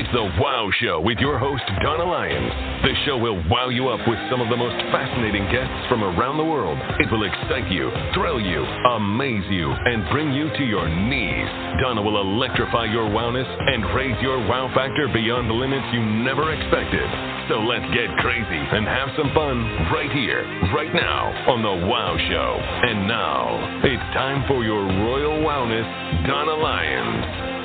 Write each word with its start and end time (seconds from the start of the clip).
It's 0.00 0.08
the 0.16 0.32
Wow 0.40 0.72
Show 0.80 1.04
with 1.04 1.20
your 1.20 1.36
host, 1.36 1.60
Donna 1.84 2.08
Lyons. 2.08 2.48
The 2.88 2.96
show 3.04 3.20
will 3.20 3.36
wow 3.52 3.68
you 3.68 3.92
up 3.92 4.00
with 4.08 4.16
some 4.32 4.40
of 4.40 4.48
the 4.48 4.56
most 4.56 4.80
fascinating 4.88 5.44
guests 5.52 5.76
from 5.92 6.00
around 6.00 6.40
the 6.40 6.48
world. 6.48 6.80
It 7.04 7.12
will 7.12 7.28
excite 7.28 7.68
you, 7.68 7.92
thrill 8.16 8.40
you, 8.40 8.64
amaze 8.96 9.44
you, 9.52 9.68
and 9.68 10.08
bring 10.08 10.32
you 10.32 10.48
to 10.56 10.64
your 10.64 10.88
knees. 10.88 11.44
Donna 11.84 12.00
will 12.00 12.16
electrify 12.16 12.88
your 12.88 13.12
wowness 13.12 13.44
and 13.44 13.92
raise 13.92 14.16
your 14.24 14.40
wow 14.48 14.72
factor 14.72 15.04
beyond 15.12 15.52
the 15.52 15.60
limits 15.60 15.84
you 15.92 16.00
never 16.00 16.48
expected. 16.48 17.04
So 17.52 17.60
let's 17.60 17.84
get 17.92 18.08
crazy 18.24 18.56
and 18.72 18.88
have 18.88 19.12
some 19.20 19.28
fun 19.36 19.92
right 19.92 20.08
here, 20.16 20.48
right 20.72 20.96
now 20.96 21.28
on 21.52 21.60
the 21.60 21.76
Wow 21.84 22.16
Show. 22.16 22.56
And 22.88 23.04
now, 23.04 23.84
it's 23.84 24.08
time 24.16 24.48
for 24.48 24.64
your 24.64 24.80
royal 24.80 25.44
wowness, 25.44 25.84
Donna 26.24 26.56
Lyons. 26.56 27.59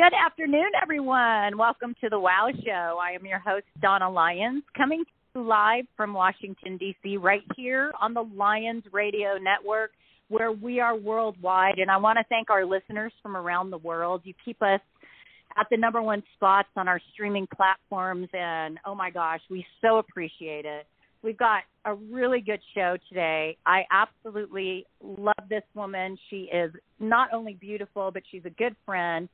Good 0.00 0.14
afternoon, 0.14 0.70
everyone. 0.80 1.58
Welcome 1.58 1.94
to 2.00 2.08
the 2.08 2.18
Wow 2.18 2.48
Show. 2.64 2.98
I 2.98 3.10
am 3.10 3.26
your 3.26 3.38
host, 3.38 3.66
Donna 3.82 4.08
Lyons, 4.08 4.62
coming 4.74 5.04
to 5.04 5.40
you 5.40 5.46
live 5.46 5.84
from 5.94 6.14
Washington, 6.14 6.78
D.C., 6.78 7.18
right 7.18 7.42
here 7.54 7.92
on 8.00 8.14
the 8.14 8.22
Lyons 8.34 8.82
Radio 8.92 9.36
Network, 9.36 9.90
where 10.28 10.52
we 10.52 10.80
are 10.80 10.96
worldwide. 10.96 11.76
And 11.76 11.90
I 11.90 11.98
want 11.98 12.16
to 12.16 12.24
thank 12.30 12.48
our 12.48 12.64
listeners 12.64 13.12
from 13.22 13.36
around 13.36 13.68
the 13.68 13.76
world. 13.76 14.22
You 14.24 14.32
keep 14.42 14.62
us 14.62 14.80
at 15.58 15.66
the 15.70 15.76
number 15.76 16.00
one 16.00 16.22
spots 16.34 16.70
on 16.76 16.88
our 16.88 17.00
streaming 17.12 17.46
platforms. 17.54 18.28
And 18.32 18.78
oh 18.86 18.94
my 18.94 19.10
gosh, 19.10 19.40
we 19.50 19.66
so 19.82 19.98
appreciate 19.98 20.64
it. 20.64 20.86
We've 21.22 21.36
got 21.36 21.64
a 21.84 21.94
really 21.94 22.40
good 22.40 22.60
show 22.74 22.96
today. 23.10 23.58
I 23.66 23.82
absolutely 23.90 24.86
love 25.02 25.46
this 25.50 25.64
woman. 25.74 26.16
She 26.30 26.48
is 26.50 26.72
not 27.00 27.34
only 27.34 27.52
beautiful, 27.52 28.10
but 28.10 28.22
she's 28.30 28.46
a 28.46 28.50
good 28.50 28.74
friend 28.86 29.28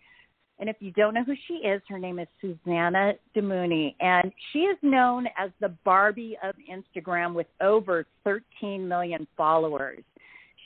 and 0.59 0.71
if 0.71 0.77
you 0.81 0.91
don't 0.93 1.15
know 1.15 1.25
who 1.25 1.35
she 1.47 1.55
is, 1.55 1.83
her 1.89 1.99
name 1.99 2.19
is 2.19 2.29
Susana 2.41 3.13
Damouni. 3.37 3.95
And 4.01 4.33
she 4.53 4.61
is 4.61 4.79
known 4.83 5.27
as 5.39 5.51
the 5.61 5.69
Barbie 5.85 6.39
of 6.43 6.55
Instagram 6.71 7.35
with 7.35 7.47
over 7.61 8.07
13 8.25 8.89
million 8.89 9.27
followers. 9.37 10.03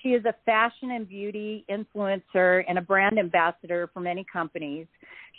She 0.03 0.11
is 0.11 0.25
a 0.25 0.35
fashion 0.47 0.93
and 0.93 1.09
beauty 1.09 1.65
influencer 1.69 2.63
and 2.69 2.79
a 2.79 2.83
brand 2.83 3.19
ambassador 3.19 3.91
for 3.93 4.01
many 4.01 4.25
companies. 4.33 4.87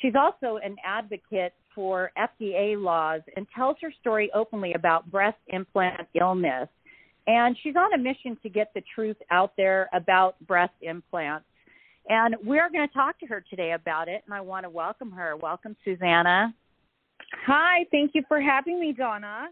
She's 0.01 0.13
also 0.15 0.59
an 0.63 0.75
advocate 0.85 1.53
for 1.73 2.11
FDA 2.17 2.81
laws 2.81 3.21
and 3.35 3.47
tells 3.55 3.77
her 3.81 3.91
story 4.01 4.29
openly 4.35 4.73
about 4.73 5.09
breast 5.09 5.37
implant 5.47 6.07
illness. 6.19 6.67
And 7.27 7.55
she's 7.63 7.75
on 7.75 7.93
a 7.93 7.97
mission 7.97 8.37
to 8.43 8.49
get 8.49 8.71
the 8.73 8.81
truth 8.93 9.17
out 9.29 9.53
there 9.55 9.89
about 9.93 10.35
breast 10.45 10.73
implants. 10.81 11.45
And 12.09 12.35
we're 12.43 12.69
going 12.69 12.87
to 12.87 12.93
talk 12.93 13.19
to 13.19 13.27
her 13.27 13.43
today 13.49 13.73
about 13.73 14.07
it, 14.07 14.23
and 14.25 14.33
I 14.33 14.41
want 14.41 14.65
to 14.65 14.69
welcome 14.69 15.11
her. 15.11 15.35
Welcome, 15.37 15.75
Susana. 15.85 16.53
Hi, 17.45 17.85
thank 17.91 18.11
you 18.13 18.23
for 18.27 18.41
having 18.41 18.79
me, 18.79 18.93
Donna. 18.93 19.47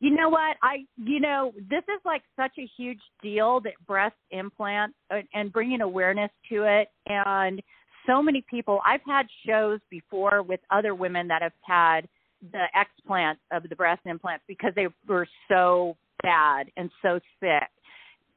You 0.00 0.10
know 0.10 0.28
what? 0.28 0.56
I, 0.62 0.84
you 0.96 1.20
know, 1.20 1.52
this 1.70 1.82
is 1.84 2.00
like 2.04 2.22
such 2.36 2.52
a 2.58 2.68
huge 2.76 3.00
deal 3.22 3.60
that 3.60 3.74
breast 3.86 4.16
implants 4.30 4.94
uh, 5.10 5.20
and 5.32 5.52
bringing 5.52 5.80
awareness 5.80 6.30
to 6.50 6.64
it. 6.64 6.88
And 7.06 7.62
so 8.06 8.22
many 8.22 8.44
people, 8.48 8.80
I've 8.84 9.00
had 9.06 9.26
shows 9.46 9.80
before 9.90 10.42
with 10.42 10.60
other 10.70 10.94
women 10.94 11.28
that 11.28 11.42
have 11.42 11.52
had 11.62 12.08
the 12.52 12.64
explant 12.76 13.36
of 13.52 13.68
the 13.68 13.76
breast 13.76 14.02
implants 14.04 14.44
because 14.46 14.72
they 14.76 14.88
were 15.08 15.26
so 15.48 15.96
bad 16.22 16.70
and 16.76 16.90
so 17.02 17.18
sick 17.40 17.70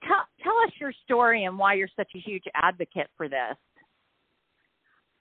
tell 0.03 0.25
tell 0.43 0.57
us 0.65 0.71
your 0.79 0.93
story 1.03 1.45
and 1.45 1.57
why 1.57 1.73
you're 1.73 1.89
such 1.95 2.11
a 2.15 2.19
huge 2.19 2.43
advocate 2.55 3.07
for 3.17 3.27
this. 3.27 3.55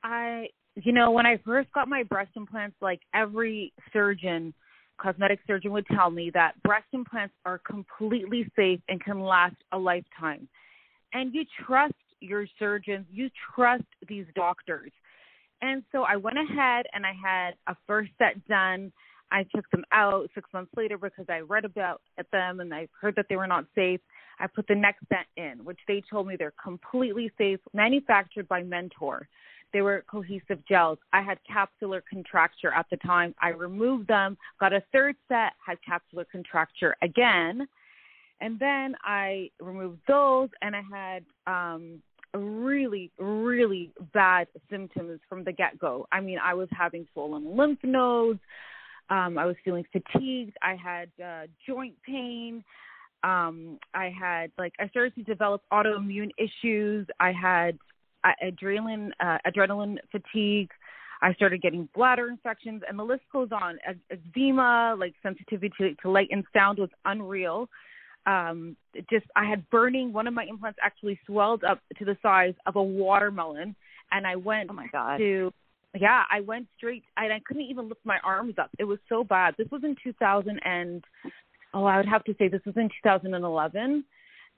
I, 0.03 0.47
you 0.77 0.93
know, 0.93 1.11
when 1.11 1.27
I 1.27 1.39
first 1.45 1.73
got 1.73 1.89
my 1.89 2.03
breast 2.05 2.31
implants, 2.37 2.77
like 2.81 3.01
every 3.15 3.73
surgeon, 3.93 4.55
cosmetic 5.01 5.41
surgeon 5.47 5.73
would 5.73 5.87
tell 5.89 6.11
me 6.11 6.31
that 6.35 6.61
breast 6.63 6.87
implants 6.93 7.35
are 7.45 7.59
completely 7.59 8.51
safe 8.55 8.81
and 8.89 9.03
can 9.03 9.21
last 9.21 9.57
a 9.73 9.79
lifetime. 9.79 10.49
And 11.13 11.35
you 11.35 11.45
trust 11.67 11.95
your 12.21 12.47
surgeons, 12.59 13.07
you 13.11 13.31
trust 13.55 13.85
these 14.09 14.27
doctors. 14.35 14.91
And 15.63 15.83
so 15.91 16.03
I 16.03 16.17
went 16.17 16.39
ahead 16.39 16.87
and 16.93 17.05
I 17.05 17.13
had 17.13 17.55
a 17.67 17.77
first 17.87 18.11
set 18.19 18.47
done. 18.47 18.93
I 19.31 19.45
took 19.55 19.69
them 19.71 19.85
out 19.93 20.31
six 20.35 20.49
months 20.53 20.73
later 20.77 20.99
because 20.99 21.27
I 21.29 21.41
read 21.41 21.65
about 21.65 22.01
them 22.33 22.61
and 22.61 22.73
I 22.75 22.89
heard 23.01 23.15
that 23.17 23.27
they 23.29 23.37
were 23.37 23.47
not 23.47 23.67
safe. 23.75 24.01
I 24.41 24.47
put 24.47 24.67
the 24.69 24.75
next 24.75 25.05
set 25.09 25.27
in, 25.37 25.65
which 25.65 25.79
they 25.87 26.03
told 26.11 26.27
me 26.27 26.37
they're 26.37 26.53
completely 26.63 27.31
safe, 27.39 27.61
manufactured 27.75 28.49
by 28.49 28.63
Mentor. 28.63 29.29
They 29.73 29.83
were 29.83 30.05
cohesive 30.11 30.65
gels. 30.67 30.99
I 31.13 31.21
had 31.21 31.39
capsular 31.51 32.01
contracture 32.09 32.73
at 32.73 32.87
the 32.91 32.97
time. 32.99 33.35
I 33.41 33.51
removed 33.51 34.09
them, 34.09 34.39
got 34.61 34.73
a 34.73 34.83
third 34.93 35.17
set, 35.29 35.53
had 35.65 35.79
capsular 35.87 36.25
contracture 36.31 36.97
again. 37.03 37.69
And 38.41 38.59
then 38.59 38.95
I 39.05 39.51
removed 39.61 39.99
those 40.07 40.49
and 40.63 40.75
I 40.75 40.83
had 40.91 41.25
um 41.47 42.03
really, 42.35 43.11
really 43.19 43.91
bad 44.13 44.49
symptoms 44.71 45.21
from 45.29 45.45
the 45.45 45.53
get 45.53 45.79
go. 45.79 46.07
I 46.13 46.21
mean, 46.21 46.39
I 46.43 46.55
was 46.55 46.69
having 46.71 47.07
swollen 47.13 47.57
lymph 47.57 47.79
nodes. 47.83 48.41
Um, 49.11 49.39
I 49.39 49.47
was 49.47 49.57
feeling 49.65 49.85
fatigued. 49.93 50.57
I 50.63 50.75
had 50.75 51.11
uh, 51.23 51.47
joint 51.67 51.95
pain. 52.05 52.65
Um 53.25 53.79
i 53.95 54.11
had 54.17 54.53
like 54.59 54.75
i 54.79 54.89
started 54.89 55.13
to 55.17 55.23
develop 55.25 55.63
autoimmune 55.73 56.31
issues. 56.39 57.07
I 57.19 57.33
had 57.33 57.77
uh, 58.23 58.31
adrenaline 58.45 59.11
uh, 59.21 59.39
adrenaline 59.47 59.97
fatigue. 60.13 60.71
I 61.21 61.35
started 61.35 61.61
getting 61.61 61.89
bladder 61.97 62.29
infections. 62.29 62.83
And 62.89 62.97
the 62.97 63.03
list 63.03 63.23
goes 63.33 63.49
on. 63.51 63.79
Eczema 64.11 64.95
like 64.97 65.15
sensitivity 65.21 65.73
to, 65.79 65.95
to 65.97 66.11
light 66.11 66.29
and 66.31 66.45
sound 66.55 66.79
was 66.79 66.91
unreal. 67.05 67.69
Um 68.27 68.77
just 69.11 69.27
i 69.35 69.45
had 69.45 69.69
burning. 69.71 70.13
One 70.13 70.29
of 70.29 70.35
my 70.35 70.45
implants 70.45 70.79
actually 70.81 71.19
swelled 71.27 71.65
up 71.65 71.81
to 71.99 72.05
the 72.05 72.17
size 72.23 72.55
of 72.67 72.77
a 72.77 72.83
watermelon. 72.83 73.75
And 74.13 74.29
i 74.29 74.37
went 74.37 74.71
oh 74.71 74.75
my 74.75 74.87
God. 74.93 75.17
to 75.19 75.53
yeah 75.99 76.25
i 76.31 76.41
went 76.41 76.67
straight 76.77 77.05
and 77.17 77.33
i 77.33 77.41
couldn't 77.47 77.63
even 77.63 77.89
lift 77.89 78.01
my 78.05 78.19
arms 78.25 78.55
up 78.59 78.71
it 78.79 78.85
was 78.85 78.99
so 79.09 79.25
bad 79.25 79.55
this 79.57 79.69
was 79.71 79.83
in 79.85 79.97
2000 80.05 80.61
and 80.65 81.05
oh, 81.75 81.85
I 81.85 81.97
would 81.97 82.09
have 82.09 82.25
to 82.25 82.35
say 82.39 82.49
this 82.49 82.65
was 82.65 82.77
in 82.77 82.89
2011. 83.03 84.05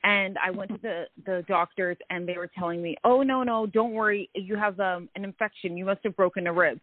And 0.02 0.38
I 0.38 0.50
went 0.50 0.70
to 0.70 0.78
the 0.82 1.04
the 1.26 1.44
doctors, 1.46 1.98
and 2.08 2.26
they 2.26 2.38
were 2.38 2.50
telling 2.58 2.80
me, 2.80 2.96
"Oh 3.04 3.22
no, 3.22 3.42
no, 3.42 3.66
don't 3.66 3.92
worry, 3.92 4.30
you 4.34 4.56
have 4.56 4.80
um, 4.80 5.10
an 5.14 5.24
infection. 5.24 5.76
You 5.76 5.84
must 5.84 6.00
have 6.04 6.16
broken 6.16 6.46
a 6.46 6.52
rib." 6.52 6.80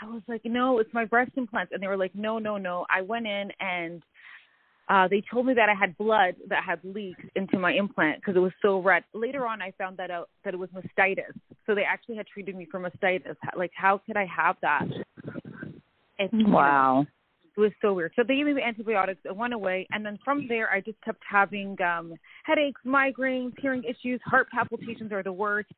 I 0.00 0.06
was 0.06 0.22
like, 0.28 0.42
"No, 0.44 0.78
it's 0.78 0.94
my 0.94 1.04
breast 1.04 1.32
implants," 1.34 1.72
and 1.72 1.82
they 1.82 1.88
were 1.88 1.96
like, 1.96 2.14
"No, 2.14 2.38
no, 2.38 2.58
no." 2.58 2.86
I 2.88 3.00
went 3.00 3.26
in, 3.26 3.50
and 3.58 4.00
uh, 4.88 5.08
they 5.08 5.24
told 5.28 5.46
me 5.46 5.54
that 5.54 5.68
I 5.68 5.74
had 5.74 5.98
blood 5.98 6.36
that 6.48 6.62
had 6.62 6.78
leaked 6.84 7.24
into 7.34 7.58
my 7.58 7.72
implant 7.72 8.20
because 8.20 8.36
it 8.36 8.40
was 8.40 8.52
so 8.62 8.78
red. 8.78 9.02
Later 9.12 9.44
on, 9.44 9.60
I 9.60 9.72
found 9.72 9.96
that 9.96 10.12
out 10.12 10.28
that 10.44 10.54
it 10.54 10.56
was 10.56 10.70
mastitis. 10.70 11.34
So 11.66 11.74
they 11.74 11.84
actually 11.84 12.16
had 12.16 12.26
treated 12.26 12.56
me 12.56 12.66
for 12.70 12.80
mastitis. 12.80 13.36
Like, 13.56 13.72
how 13.74 14.00
could 14.04 14.16
I 14.16 14.26
have 14.26 14.56
that? 14.62 14.86
It's, 16.18 16.32
wow. 16.32 17.00
You 17.00 17.04
know, 17.04 17.06
it 17.56 17.60
was 17.60 17.72
so 17.82 17.92
weird. 17.92 18.12
So 18.16 18.22
they 18.26 18.36
gave 18.36 18.46
me 18.46 18.62
antibiotics. 18.62 19.20
It 19.24 19.36
went 19.36 19.52
away, 19.52 19.86
and 19.92 20.04
then 20.04 20.18
from 20.24 20.48
there, 20.48 20.70
I 20.70 20.80
just 20.80 21.00
kept 21.04 21.22
having 21.28 21.76
um 21.82 22.14
headaches, 22.44 22.80
migraines, 22.86 23.52
hearing 23.60 23.82
issues, 23.84 24.20
heart 24.24 24.48
palpitations 24.50 25.12
are 25.12 25.22
the 25.22 25.32
worst. 25.32 25.68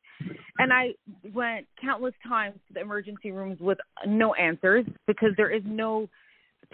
And 0.57 0.71
I 0.71 0.93
went 1.33 1.67
countless 1.81 2.13
times 2.25 2.55
to 2.67 2.73
the 2.75 2.79
emergency 2.79 3.31
rooms 3.31 3.59
with 3.59 3.77
no 4.07 4.33
answers 4.35 4.85
because 5.05 5.31
there 5.35 5.51
is 5.51 5.63
no 5.65 6.07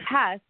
test 0.07 0.41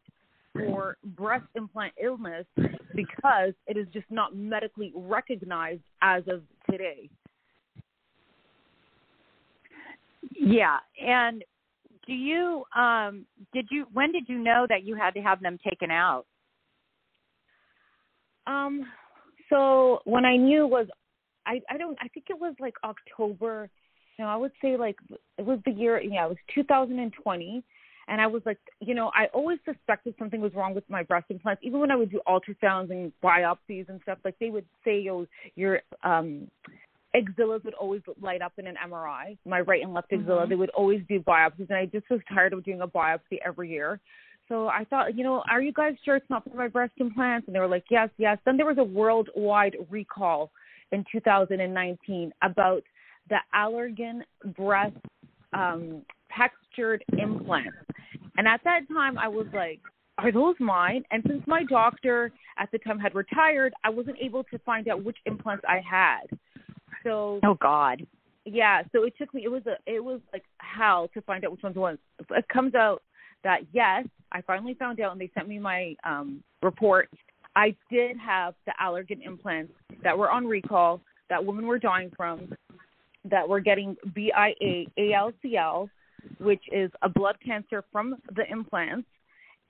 for 0.53 0.97
breast 1.15 1.45
implant 1.55 1.93
illness 2.03 2.45
because 2.93 3.53
it 3.67 3.77
is 3.77 3.87
just 3.93 4.05
not 4.09 4.35
medically 4.35 4.91
recognized 4.93 5.81
as 6.01 6.23
of 6.27 6.41
today. 6.69 7.09
Yeah, 10.43 10.77
and 10.99 11.43
do 12.07 12.13
you 12.13 12.63
um 12.75 13.25
did 13.53 13.67
you 13.69 13.85
when 13.93 14.11
did 14.11 14.27
you 14.27 14.39
know 14.39 14.65
that 14.67 14.83
you 14.83 14.95
had 14.95 15.13
to 15.13 15.21
have 15.21 15.39
them 15.39 15.59
taken 15.63 15.91
out 15.91 16.25
um 18.47 18.83
so 19.49 19.99
when 20.05 20.25
i 20.25 20.35
knew 20.35 20.65
was 20.65 20.87
i 21.45 21.61
i 21.69 21.77
don't 21.77 21.95
i 22.01 22.07
think 22.07 22.25
it 22.29 22.39
was 22.39 22.55
like 22.59 22.73
october 22.83 23.69
you 24.17 24.25
know 24.25 24.31
i 24.31 24.35
would 24.35 24.51
say 24.63 24.75
like 24.77 24.95
it 25.37 25.45
was 25.45 25.59
the 25.65 25.71
year 25.71 26.01
yeah 26.01 26.25
it 26.25 26.29
was 26.29 26.37
2020 26.55 27.63
and 28.07 28.19
I 28.19 28.27
was 28.27 28.41
like, 28.45 28.57
you 28.81 28.93
know, 28.93 29.09
I 29.15 29.27
always 29.27 29.59
suspected 29.63 30.15
something 30.19 30.41
was 30.41 30.53
wrong 30.53 30.73
with 30.73 30.83
my 30.89 31.01
breast 31.01 31.27
implants. 31.29 31.61
Even 31.63 31.79
when 31.79 31.91
I 31.91 31.95
would 31.95 32.11
do 32.11 32.19
ultrasounds 32.27 32.89
and 32.89 33.13
biopsies 33.23 33.87
and 33.87 34.01
stuff, 34.01 34.17
like 34.25 34.35
they 34.39 34.49
would 34.49 34.65
say, 34.83 35.07
"Oh, 35.09 35.27
your 35.55 35.81
um, 36.03 36.49
axillas 37.15 37.63
would 37.63 37.73
always 37.73 38.01
light 38.21 38.41
up 38.41 38.53
in 38.57 38.67
an 38.67 38.75
MRI, 38.87 39.37
my 39.45 39.61
right 39.61 39.83
and 39.83 39.93
left 39.93 40.11
axilla. 40.11 40.41
Mm-hmm. 40.41 40.49
They 40.49 40.55
would 40.55 40.69
always 40.71 41.01
do 41.07 41.19
biopsies, 41.19 41.69
and 41.69 41.77
I 41.77 41.85
just 41.85 42.09
was 42.09 42.21
tired 42.33 42.53
of 42.53 42.63
doing 42.63 42.81
a 42.81 42.87
biopsy 42.87 43.37
every 43.45 43.69
year. 43.69 43.99
So 44.47 44.67
I 44.67 44.83
thought, 44.85 45.17
you 45.17 45.23
know, 45.23 45.43
are 45.49 45.61
you 45.61 45.71
guys 45.71 45.93
sure 46.03 46.17
it's 46.17 46.29
not 46.29 46.43
for 46.43 46.55
my 46.55 46.67
breast 46.67 46.93
implants? 46.97 47.47
And 47.47 47.55
they 47.55 47.59
were 47.59 47.67
like, 47.67 47.85
yes, 47.89 48.09
yes. 48.17 48.37
Then 48.45 48.57
there 48.57 48.65
was 48.65 48.77
a 48.77 48.83
worldwide 48.83 49.77
recall 49.89 50.51
in 50.91 51.05
2019 51.11 52.33
about 52.41 52.83
the 53.29 53.37
Allergan 53.55 54.21
breast 54.57 54.97
um, 55.53 56.01
textured 56.35 57.03
implants. 57.17 57.77
And 58.37 58.47
at 58.47 58.61
that 58.63 58.81
time, 58.93 59.17
I 59.17 59.27
was 59.27 59.47
like, 59.53 59.79
are 60.17 60.31
those 60.31 60.55
mine? 60.59 61.03
And 61.11 61.23
since 61.27 61.43
my 61.47 61.63
doctor 61.63 62.31
at 62.57 62.69
the 62.71 62.79
time 62.79 62.99
had 62.99 63.15
retired, 63.15 63.73
I 63.83 63.89
wasn't 63.89 64.17
able 64.21 64.43
to 64.45 64.59
find 64.59 64.87
out 64.87 65.03
which 65.03 65.17
implants 65.25 65.63
I 65.67 65.79
had. 65.79 66.27
So, 67.03 67.39
oh 67.43 67.55
God, 67.55 68.05
yeah. 68.45 68.83
So 68.91 69.03
it 69.03 69.13
took 69.17 69.33
me. 69.33 69.43
It 69.43 69.51
was 69.51 69.63
a. 69.65 69.75
It 69.85 70.03
was 70.03 70.19
like 70.33 70.43
hell 70.59 71.09
to 71.13 71.21
find 71.21 71.43
out 71.45 71.51
which 71.51 71.63
ones 71.63 71.75
was. 71.75 71.97
It 72.29 72.47
comes 72.47 72.75
out 72.75 73.01
that 73.43 73.61
yes, 73.73 74.05
I 74.31 74.41
finally 74.41 74.73
found 74.75 74.99
out, 74.99 75.11
and 75.11 75.21
they 75.21 75.31
sent 75.33 75.47
me 75.47 75.59
my 75.59 75.95
um 76.03 76.43
report. 76.61 77.09
I 77.55 77.75
did 77.89 78.17
have 78.17 78.53
the 78.65 78.73
Allergan 78.81 79.25
implants 79.25 79.73
that 80.03 80.17
were 80.17 80.31
on 80.31 80.47
recall 80.47 81.01
that 81.29 81.43
women 81.43 81.65
were 81.65 81.79
dying 81.79 82.11
from, 82.15 82.53
that 83.25 83.47
were 83.47 83.59
getting 83.59 83.97
BIA 84.13 84.85
ALCL, 84.97 85.89
which 86.39 86.63
is 86.71 86.91
a 87.01 87.09
blood 87.09 87.35
cancer 87.43 87.83
from 87.91 88.15
the 88.35 88.49
implants 88.49 89.07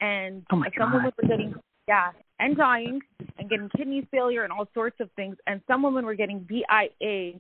and 0.02 0.44
oh 0.52 0.64
some 0.78 0.94
women 0.94 1.12
were 1.22 1.28
getting 1.28 1.54
yeah 1.88 2.12
and 2.40 2.58
dying 2.58 3.00
and 3.38 3.50
getting 3.50 3.70
kidney 3.76 4.08
failure 4.12 4.44
and 4.44 4.52
all 4.52 4.68
sorts 4.74 4.98
of 5.00 5.10
things 5.16 5.36
and 5.48 5.62
some 5.68 5.84
women 5.84 6.06
were 6.06 6.16
getting 6.16 6.40
BIA 6.40 7.34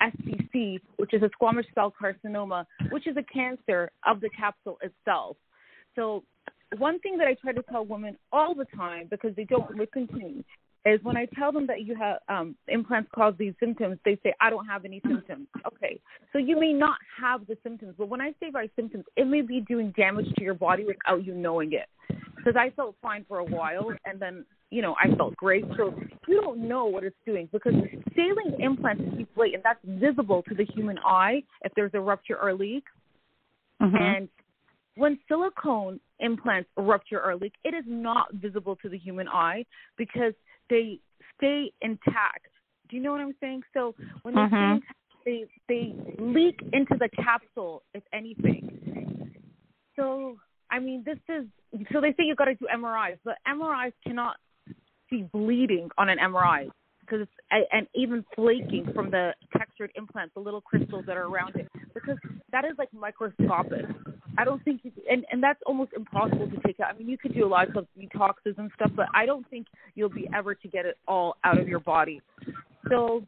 SCC 0.00 0.78
which 0.96 1.12
is 1.12 1.22
a 1.22 1.30
squamous 1.30 1.64
cell 1.74 1.92
carcinoma 2.00 2.64
which 2.90 3.06
is 3.06 3.16
a 3.16 3.22
cancer 3.32 3.90
of 4.06 4.20
the 4.20 4.30
capsule 4.30 4.78
itself 4.82 5.36
so 5.94 6.22
one 6.76 6.98
thing 7.00 7.16
that 7.18 7.26
I 7.26 7.34
try 7.34 7.52
to 7.52 7.62
tell 7.62 7.84
women 7.84 8.16
all 8.32 8.54
the 8.54 8.66
time 8.76 9.06
because 9.10 9.34
they 9.36 9.44
don't 9.44 9.74
listen 9.76 10.06
to 10.08 10.14
me 10.14 10.44
is 10.84 11.02
when 11.02 11.16
I 11.16 11.26
tell 11.36 11.52
them 11.52 11.66
that 11.66 11.82
you 11.82 11.94
have 11.96 12.18
um, 12.28 12.54
implants 12.68 13.10
cause 13.14 13.34
these 13.38 13.54
symptoms, 13.60 13.98
they 14.04 14.18
say, 14.22 14.32
I 14.40 14.50
don't 14.50 14.66
have 14.66 14.84
any 14.84 15.00
symptoms. 15.06 15.48
Okay, 15.66 16.00
so 16.32 16.38
you 16.38 16.58
may 16.58 16.72
not 16.72 16.98
have 17.20 17.46
the 17.46 17.56
symptoms, 17.62 17.94
but 17.98 18.08
when 18.08 18.20
I 18.20 18.32
say 18.40 18.50
by 18.50 18.68
symptoms, 18.76 19.04
it 19.16 19.26
may 19.26 19.42
be 19.42 19.60
doing 19.60 19.92
damage 19.96 20.32
to 20.36 20.44
your 20.44 20.54
body 20.54 20.84
without 20.84 21.24
you 21.24 21.34
knowing 21.34 21.72
it. 21.72 21.88
Because 22.48 22.62
I 22.66 22.74
felt 22.76 22.96
fine 23.02 23.26
for 23.28 23.40
a 23.40 23.44
while, 23.44 23.92
and 24.06 24.18
then, 24.18 24.46
you 24.70 24.80
know, 24.80 24.94
I 24.98 25.14
felt 25.16 25.36
great. 25.36 25.64
So 25.76 25.94
you 26.26 26.40
don't 26.40 26.66
know 26.66 26.86
what 26.86 27.04
it's 27.04 27.14
doing 27.26 27.46
because 27.52 27.74
saline 28.14 28.58
implants 28.58 29.02
deflate, 29.18 29.52
and 29.52 29.62
that's 29.62 29.80
visible 29.84 30.42
to 30.48 30.54
the 30.54 30.64
human 30.64 30.98
eye 31.04 31.42
if 31.62 31.72
there's 31.76 31.90
a 31.92 32.00
rupture 32.00 32.38
or 32.40 32.54
leak. 32.54 32.84
Mm-hmm. 33.82 33.96
And 33.96 34.28
when 34.94 35.18
silicone 35.28 36.00
implants 36.20 36.70
rupture 36.78 37.22
or 37.22 37.36
leak, 37.36 37.52
it 37.64 37.74
is 37.74 37.84
not 37.86 38.32
visible 38.32 38.76
to 38.76 38.88
the 38.88 38.96
human 38.96 39.28
eye 39.28 39.66
because 39.98 40.32
they 40.70 41.00
stay 41.36 41.70
intact. 41.82 42.46
Do 42.88 42.96
you 42.96 43.02
know 43.02 43.12
what 43.12 43.20
I'm 43.20 43.34
saying? 43.42 43.60
So 43.74 43.94
when 44.22 44.34
they 44.34 44.40
mm-hmm. 44.40 44.74
intact, 44.76 44.92
they 45.26 45.44
they 45.68 45.94
leak 46.18 46.60
into 46.72 46.96
the 46.98 47.10
capsule, 47.22 47.82
if 47.92 48.04
anything. 48.14 49.34
So 49.96 50.38
I 50.70 50.78
mean, 50.78 51.02
this 51.04 51.18
is 51.28 51.44
so 51.92 52.00
they 52.00 52.10
say 52.10 52.24
you've 52.24 52.36
got 52.36 52.46
to 52.46 52.54
do 52.54 52.66
MRIs, 52.74 53.18
but 53.24 53.36
MRIs 53.46 53.92
cannot 54.04 54.36
see 55.10 55.22
bleeding 55.32 55.88
on 55.98 56.08
an 56.08 56.18
MRI 56.18 56.68
because 57.00 57.22
it's 57.22 57.66
and 57.72 57.86
even 57.94 58.24
flaking 58.34 58.86
from 58.94 59.10
the 59.10 59.32
textured 59.56 59.90
implants, 59.96 60.34
the 60.34 60.40
little 60.40 60.60
crystals 60.60 61.04
that 61.06 61.16
are 61.16 61.26
around 61.26 61.56
it, 61.56 61.66
because 61.94 62.16
that 62.52 62.64
is 62.64 62.72
like 62.78 62.92
microscopic. 62.92 63.86
I 64.36 64.44
don't 64.44 64.62
think 64.64 64.80
you 64.84 64.92
and 65.10 65.24
and 65.32 65.42
that's 65.42 65.60
almost 65.66 65.92
impossible 65.96 66.48
to 66.50 66.60
take 66.66 66.80
out. 66.80 66.94
I 66.94 66.98
mean, 66.98 67.08
you 67.08 67.18
could 67.18 67.34
do 67.34 67.46
a 67.46 67.48
lot 67.48 67.74
of 67.76 67.86
detoxes 67.98 68.58
and 68.58 68.70
stuff, 68.74 68.90
but 68.94 69.06
I 69.14 69.26
don't 69.26 69.48
think 69.48 69.66
you'll 69.94 70.10
be 70.10 70.28
ever 70.36 70.54
to 70.54 70.68
get 70.68 70.86
it 70.86 70.96
all 71.06 71.36
out 71.44 71.58
of 71.58 71.68
your 71.68 71.80
body. 71.80 72.20
So 72.90 73.24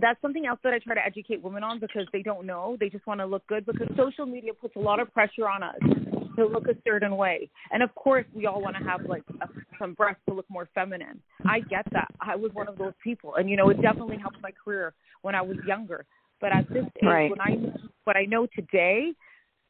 that's 0.00 0.20
something 0.20 0.46
else 0.46 0.58
that 0.64 0.72
I 0.72 0.78
try 0.78 0.94
to 0.94 1.04
educate 1.04 1.42
women 1.42 1.62
on 1.62 1.80
because 1.80 2.06
they 2.12 2.22
don't 2.22 2.46
know. 2.46 2.76
They 2.78 2.88
just 2.88 3.06
want 3.06 3.20
to 3.20 3.26
look 3.26 3.46
good 3.46 3.64
because 3.64 3.88
social 3.96 4.26
media 4.26 4.52
puts 4.54 4.76
a 4.76 4.80
lot 4.80 5.00
of 5.00 5.12
pressure 5.12 5.48
on 5.48 5.62
us 5.62 6.15
to 6.36 6.46
look 6.46 6.68
a 6.68 6.76
certain 6.84 7.16
way. 7.16 7.50
And 7.70 7.82
of 7.82 7.94
course, 7.94 8.24
we 8.34 8.46
all 8.46 8.60
want 8.60 8.76
to 8.76 8.84
have 8.84 9.02
like 9.06 9.22
a, 9.40 9.48
some 9.78 9.94
breasts 9.94 10.22
to 10.28 10.34
look 10.34 10.46
more 10.48 10.68
feminine. 10.74 11.20
I 11.44 11.60
get 11.60 11.86
that. 11.92 12.08
I 12.20 12.36
was 12.36 12.52
one 12.52 12.68
of 12.68 12.78
those 12.78 12.92
people, 13.02 13.36
and 13.36 13.48
you 13.50 13.56
know, 13.56 13.70
it 13.70 13.80
definitely 13.82 14.18
helped 14.18 14.40
my 14.42 14.52
career 14.52 14.94
when 15.22 15.34
I 15.34 15.42
was 15.42 15.56
younger. 15.66 16.04
But 16.40 16.52
at 16.52 16.68
this 16.68 16.84
age, 16.84 17.02
right. 17.02 17.30
when 17.30 17.40
I 17.40 17.56
what 18.04 18.16
I 18.16 18.24
know 18.24 18.46
today, 18.54 19.12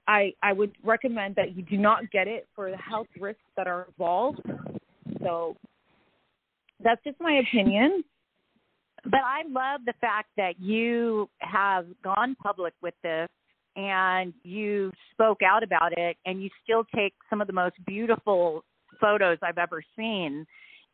I 0.08 0.32
I 0.42 0.52
would 0.52 0.72
recommend 0.82 1.36
that 1.36 1.56
you 1.56 1.62
do 1.62 1.76
not 1.76 2.10
get 2.10 2.28
it 2.28 2.46
for 2.54 2.70
the 2.70 2.76
health 2.76 3.08
risks 3.18 3.40
that 3.56 3.66
are 3.66 3.86
involved. 3.88 4.40
So 5.22 5.56
that's 6.82 7.02
just 7.04 7.20
my 7.20 7.40
opinion. 7.48 8.04
But 9.04 9.20
I 9.24 9.42
love 9.48 9.82
the 9.86 9.94
fact 10.00 10.30
that 10.36 10.58
you 10.58 11.28
have 11.38 11.86
gone 12.02 12.36
public 12.42 12.74
with 12.82 12.94
this 13.04 13.28
and 13.76 14.32
you 14.42 14.90
spoke 15.12 15.42
out 15.42 15.62
about 15.62 15.96
it 15.96 16.16
and 16.24 16.42
you 16.42 16.48
still 16.64 16.84
take 16.94 17.14
some 17.28 17.40
of 17.40 17.46
the 17.46 17.52
most 17.52 17.74
beautiful 17.86 18.64
photos 19.00 19.38
I've 19.42 19.58
ever 19.58 19.82
seen 19.94 20.46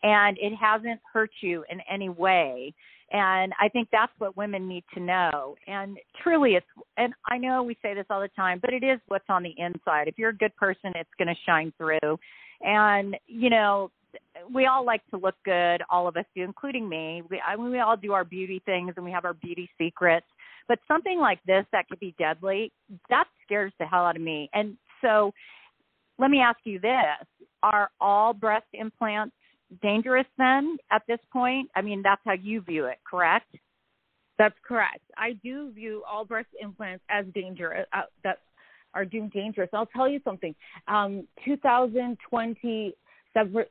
and 0.03 0.37
it 0.41 0.53
hasn't 0.55 1.01
hurt 1.13 1.31
you 1.41 1.65
in 1.71 1.81
any 1.91 2.09
way. 2.09 2.75
And 3.13 3.53
i 3.61 3.69
think 3.69 3.89
that's 3.93 4.13
what 4.19 4.37
women 4.37 4.69
need 4.69 4.85
to 4.95 5.01
know. 5.01 5.55
And 5.67 5.99
truly 6.23 6.55
it's 6.55 6.67
and 6.97 7.13
i 7.31 7.39
know 7.39 7.63
we 7.63 7.77
say 7.83 7.95
this 7.95 8.07
all 8.11 8.21
the 8.21 8.29
time 8.29 8.59
but 8.61 8.73
it 8.73 8.83
is 8.83 8.99
what's 9.09 9.25
on 9.29 9.43
the 9.43 9.55
inside. 9.59 10.09
If 10.09 10.19
you're 10.19 10.31
a 10.31 10.37
good 10.37 10.55
person 10.57 10.93
it's 10.97 11.11
going 11.19 11.29
to 11.29 11.41
shine 11.47 11.73
through. 11.79 12.19
And 12.63 13.17
you 13.27 13.51
know 13.51 13.91
we 14.53 14.67
all 14.67 14.85
like 14.85 15.07
to 15.11 15.17
look 15.17 15.37
good 15.45 15.83
all 15.89 16.09
of 16.09 16.17
us 16.17 16.25
do 16.35 16.43
including 16.43 16.89
me. 16.89 17.23
We 17.31 17.41
I 17.41 17.55
mean, 17.57 17.71
we 17.71 17.81
all 17.81 17.97
do 17.97 18.13
our 18.13 18.25
beauty 18.25 18.61
things 18.67 18.95
and 18.97 19.05
we 19.05 19.13
have 19.13 19.25
our 19.25 19.35
beauty 19.35 19.71
secrets 19.79 20.27
but 20.69 20.79
something 20.89 21.19
like 21.19 21.41
this 21.47 21.65
that 21.73 21.89
could 21.89 22.01
be 22.01 22.15
deadly 22.19 22.73
that 23.09 23.25
scares 23.45 23.73
the 23.79 23.87
hell 23.87 24.05
out 24.05 24.17
of 24.17 24.23
me 24.23 24.49
and 24.53 24.77
so 25.01 25.33
let 26.19 26.31
me 26.31 26.41
ask 26.41 26.59
you 26.65 26.79
this 26.79 27.27
are 27.63 27.91
all 28.01 28.33
breast 28.33 28.67
implants 28.73 29.35
dangerous 29.81 30.27
then 30.39 30.77
at 30.91 31.03
this 31.09 31.21
point? 31.33 31.71
I 31.75 31.83
mean, 31.83 32.03
that's 32.03 32.21
how 32.25 32.35
you 32.35 32.61
view 32.61 32.87
it, 32.87 32.99
correct? 33.09 33.55
That's 34.39 34.55
correct. 34.67 35.03
I 35.17 35.35
do 35.45 35.71
view 35.73 36.03
all 36.11 36.25
breast 36.25 36.49
implants 36.61 37.05
as 37.09 37.25
dangerous. 37.35 37.87
Uh, 37.93 38.03
that 38.25 38.39
are 38.95 39.05
deemed 39.05 39.33
dangerous. 39.33 39.71
I'll 39.73 39.87
tell 39.87 40.09
you 40.09 40.21
something. 40.25 40.55
Um, 40.87 41.27
2020, 41.47 42.95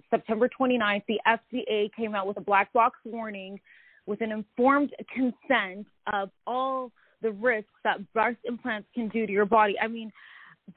September 0.09 0.49
29th, 0.59 1.03
the 1.07 1.19
FDA 1.27 1.93
came 1.93 2.15
out 2.15 2.25
with 2.25 2.38
a 2.38 2.41
black 2.41 2.73
box 2.73 2.97
warning 3.05 3.59
with 4.06 4.21
an 4.21 4.31
informed 4.31 4.92
consent 5.13 5.88
of 6.12 6.30
all 6.48 6.91
the 7.22 7.31
risks 7.31 7.70
that 7.84 8.00
breast 8.13 8.38
implants 8.46 8.88
can 8.93 9.08
do 9.10 9.25
to 9.25 9.31
your 9.31 9.46
body. 9.46 9.75
I 9.79 9.88
mean, 9.88 10.12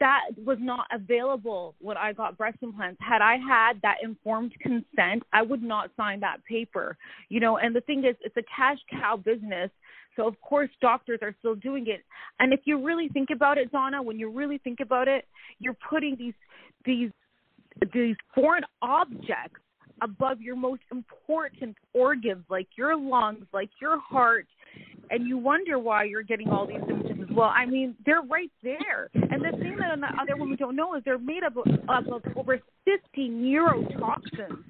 that 0.01 0.23
was 0.45 0.59
not 0.61 0.87
available 0.93 1.75
when 1.81 1.97
I 1.97 2.13
got 2.13 2.37
breast 2.37 2.59
implants. 2.63 3.01
Had 3.01 3.23
I 3.23 3.37
had 3.37 3.81
that 3.83 3.97
informed 4.03 4.53
consent, 4.61 5.23
I 5.33 5.43
would 5.43 5.63
not 5.63 5.91
sign 5.97 6.21
that 6.21 6.45
paper. 6.45 6.97
You 7.29 7.41
know, 7.41 7.59
and 7.59 7.75
the 7.75 7.81
thing 7.83 8.05
is, 8.05 8.17
it's 8.21 8.37
a 8.37 8.43
cash 8.55 8.79
cow 8.91 9.17
business. 9.17 9.71
So 10.17 10.27
of 10.29 10.41
course 10.41 10.71
doctors 10.81 11.19
are 11.23 11.35
still 11.41 11.55
doing 11.55 11.87
it. 11.89 12.05
And 12.39 12.53
if 12.53 12.61
you 12.65 12.85
really 12.85 13.09
think 13.09 13.31
about 13.31 13.59
it, 13.59 13.73
Donna, 13.73 14.03
when 14.03 14.19
you 14.19 14.31
really 14.31 14.59
think 14.59 14.81
about 14.81 15.09
it, 15.09 15.27
you're 15.59 15.77
putting 15.89 16.17
these 16.17 16.35
these 16.85 17.11
these 17.93 18.17
foreign 18.35 18.65
objects 18.83 19.61
above 20.05 20.41
your 20.41 20.55
most 20.55 20.83
important 20.93 21.77
organs 21.95 22.45
like 22.51 22.69
your 22.77 22.97
lungs, 22.97 23.47
like 23.53 23.71
your 23.81 23.99
heart, 23.99 24.47
and 25.11 25.27
you 25.27 25.39
wonder 25.39 25.79
why 25.79 26.05
you're 26.05 26.23
getting 26.23 26.49
all 26.51 26.67
these 26.67 26.81
symptoms. 26.87 27.31
Well, 27.35 27.49
I 27.55 27.67
mean, 27.67 27.97
they're 28.05 28.23
right 28.23 28.51
there. 28.63 29.11
And 29.15 29.43
the 29.43 29.57
thing 29.59 29.77
that 29.79 29.99
other 30.21 30.37
women 30.37 30.57
don't 30.57 30.77
know 30.77 30.95
is 30.95 31.03
they're 31.05 31.19
made 31.19 31.43
up 31.43 31.57
of, 31.57 31.67
of 31.89 32.23
over 32.37 32.61
50 32.85 33.01
neurotoxins, 33.17 34.63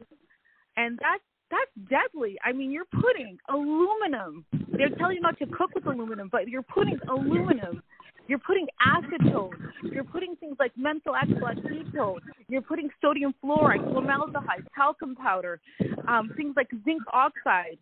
and 0.77 0.99
that's 0.99 1.23
that's 1.51 1.89
deadly. 1.89 2.37
I 2.45 2.53
mean, 2.53 2.71
you're 2.71 2.87
putting 3.01 3.39
aluminum. 3.49 4.45
They're 4.77 4.89
telling 4.99 5.17
you 5.17 5.21
not 5.21 5.39
to 5.39 5.47
cook 5.47 5.71
with 5.75 5.87
aluminum, 5.87 6.29
but 6.33 6.49
you're 6.49 6.63
putting 6.63 6.99
aluminum. 7.09 7.83
You're 8.27 8.39
putting 8.39 8.67
acetone. 8.87 9.53
You're 9.93 10.05
putting 10.05 10.37
things 10.37 10.57
like 10.59 10.73
menthol 10.77 11.15
ketone. 11.15 12.21
You're 12.49 12.63
putting 12.63 12.89
sodium 13.01 13.35
fluoride, 13.45 13.93
formaldehyde, 13.93 14.67
talcum 14.75 15.15
powder, 15.17 15.61
um, 16.09 16.31
things 16.37 16.55
like 16.57 16.69
zinc 16.85 17.03
oxide 17.13 17.79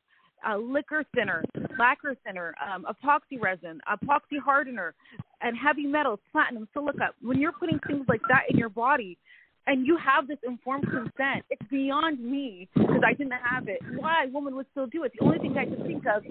uh, 0.49 0.56
liquor 0.56 1.04
thinner, 1.14 1.44
lacquer 1.78 2.16
thinner, 2.25 2.54
um, 2.64 2.87
epoxy 2.88 3.40
resin, 3.40 3.80
epoxy 3.88 4.38
hardener, 4.42 4.94
and 5.40 5.56
heavy 5.56 5.87
metals, 5.87 6.18
platinum, 6.30 6.68
silica. 6.72 7.11
When 7.20 7.38
you're 7.38 7.52
putting 7.52 7.78
things 7.87 8.04
like 8.08 8.22
that 8.28 8.44
in 8.50 8.58
your 8.58 8.68
body, 8.68 9.18
and 9.66 9.87
you 9.87 9.96
have 9.96 10.26
this 10.26 10.38
informed 10.42 10.87
consent, 10.87 11.44
it's 11.49 11.62
beyond 11.70 12.18
me 12.18 12.68
because 12.75 13.02
I 13.06 13.12
didn't 13.12 13.32
have 13.32 13.68
it. 13.68 13.78
Why 13.96 14.25
a 14.25 14.28
woman 14.28 14.56
would 14.56 14.66
still 14.72 14.88
do 14.88 15.04
it? 15.04 15.12
The 15.18 15.25
only 15.25 15.38
thing 15.38 15.56
I 15.56 15.66
can 15.66 15.87
think 15.87 16.02
of 16.06 16.25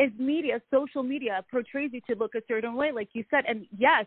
is 0.00 0.10
media, 0.18 0.60
social 0.72 1.02
media 1.02 1.44
portrays 1.50 1.90
you 1.92 2.00
to 2.08 2.18
look 2.18 2.34
a 2.34 2.40
certain 2.48 2.74
way, 2.74 2.92
like 2.92 3.08
you 3.12 3.24
said. 3.30 3.44
And 3.48 3.66
yes, 3.76 4.06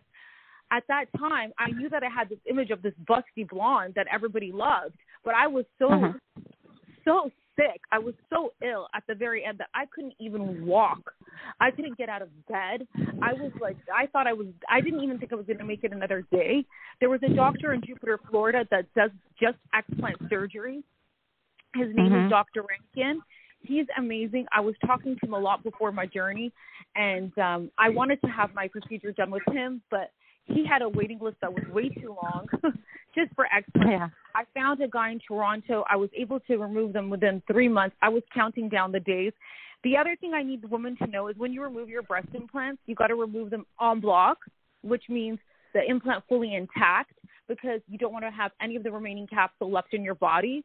at 0.72 0.84
that 0.88 1.06
time, 1.18 1.52
I 1.58 1.72
knew 1.72 1.90
that 1.90 2.04
I 2.04 2.10
had 2.10 2.30
this 2.30 2.40
image 2.50 2.72
of 2.72 2.82
this 2.82 2.94
busty 3.10 3.48
blonde 3.48 3.94
that 3.96 4.08
everybody 4.12 4.52
loved, 4.52 4.96
but 5.24 5.34
I 5.34 5.48
was 5.48 5.66
so, 5.80 5.92
uh-huh. 5.92 6.14
so 7.06 7.32
sick. 7.56 7.82
I 7.92 8.00
was 8.00 8.14
so 8.30 8.54
ill 8.62 8.88
at 8.94 9.04
the 9.08 9.16
very 9.16 9.44
end 9.46 9.60
that 9.60 9.70
I 9.74 9.86
couldn't 9.94 10.14
even 10.20 10.66
walk. 10.66 11.00
I 11.60 11.72
couldn't 11.72 11.98
get 11.98 12.10
out 12.10 12.22
of 12.22 12.30
bed. 12.48 12.88
I 13.22 13.34
was 13.34 13.52
like, 13.62 13.78
I 13.94 14.08
thought 14.08 14.28
I 14.28 14.34
was, 14.34 14.48
I 14.70 14.82
didn't 14.82 15.02
even 15.04 15.18
think 15.20 15.32
I 15.32 15.36
was 15.36 15.46
going 15.46 15.58
to 15.58 15.66
make 15.66 15.84
it 15.84 15.92
another 15.92 16.26
day. 16.32 16.66
There 17.00 17.10
was 17.10 17.22
a 17.24 17.34
doctor 17.34 17.74
in 17.74 17.82
Jupiter, 17.86 18.20
Florida 18.30 18.66
that 18.72 18.86
does 18.94 19.12
just 19.42 19.58
explant 19.74 20.30
surgery. 20.30 20.84
His 21.76 21.88
name 21.96 22.12
mm-hmm. 22.12 22.26
is 22.26 22.30
Dr. 22.30 22.64
Rankin. 22.64 23.22
He's 23.62 23.86
amazing. 23.98 24.46
I 24.52 24.62
was 24.62 24.76
talking 24.86 25.16
to 25.20 25.26
him 25.26 25.34
a 25.34 25.40
lot 25.40 25.64
before 25.64 25.92
my 25.92 26.06
journey, 26.06 26.52
and 26.96 27.38
um, 27.38 27.72
I 27.78 27.90
wanted 27.90 28.22
to 28.22 28.28
have 28.28 28.54
my 28.54 28.68
procedure 28.68 29.12
done 29.12 29.32
with 29.32 29.44
him, 29.52 29.82
but 29.90 30.12
he 30.46 30.66
had 30.66 30.82
a 30.82 30.90
waiting 30.90 31.20
list 31.20 31.38
that 31.42 31.52
was 31.52 31.64
way 31.72 31.90
too 31.90 32.16
long 32.24 32.48
just 33.16 33.34
for 33.36 33.46
explants. 33.46 33.92
Yeah. 33.92 34.10
I 34.36 34.44
found 34.54 34.82
a 34.82 34.88
guy 34.88 35.12
in 35.12 35.20
Toronto. 35.28 35.84
I 35.90 35.98
was 35.98 36.10
able 36.16 36.40
to 36.42 36.58
remove 36.58 36.94
them 36.94 37.10
within 37.10 37.42
three 37.52 37.68
months. 37.68 37.96
I 38.02 38.10
was 38.10 38.24
counting 38.34 38.70
down 38.70 38.92
the 38.92 39.00
days. 39.00 39.34
The 39.84 39.98
other 39.98 40.16
thing 40.16 40.34
I 40.34 40.44
need 40.44 40.62
the 40.62 40.68
women 40.68 40.96
to 40.98 41.08
know 41.08 41.28
is 41.28 41.36
when 41.38 41.52
you 41.52 41.62
remove 41.62 41.90
your 41.90 42.02
breast 42.02 42.30
implants, 42.34 42.82
you 42.86 42.96
got 42.96 43.08
to 43.08 43.16
remove 43.16 43.50
them 43.50 43.66
en 43.82 44.00
bloc, 44.00 44.38
which 44.82 45.04
means 45.10 45.40
the 45.74 45.82
implant 45.88 46.24
fully 46.30 46.56
intact 46.56 47.14
because 47.48 47.82
you 47.88 47.98
don't 47.98 48.14
want 48.14 48.26
to 48.26 48.32
have 48.32 48.52
any 48.62 48.76
of 48.76 48.84
the 48.84 48.92
remaining 48.92 49.28
capsule 49.28 49.72
left 49.72 49.94
in 49.94 50.04
your 50.04 50.16
body. 50.16 50.64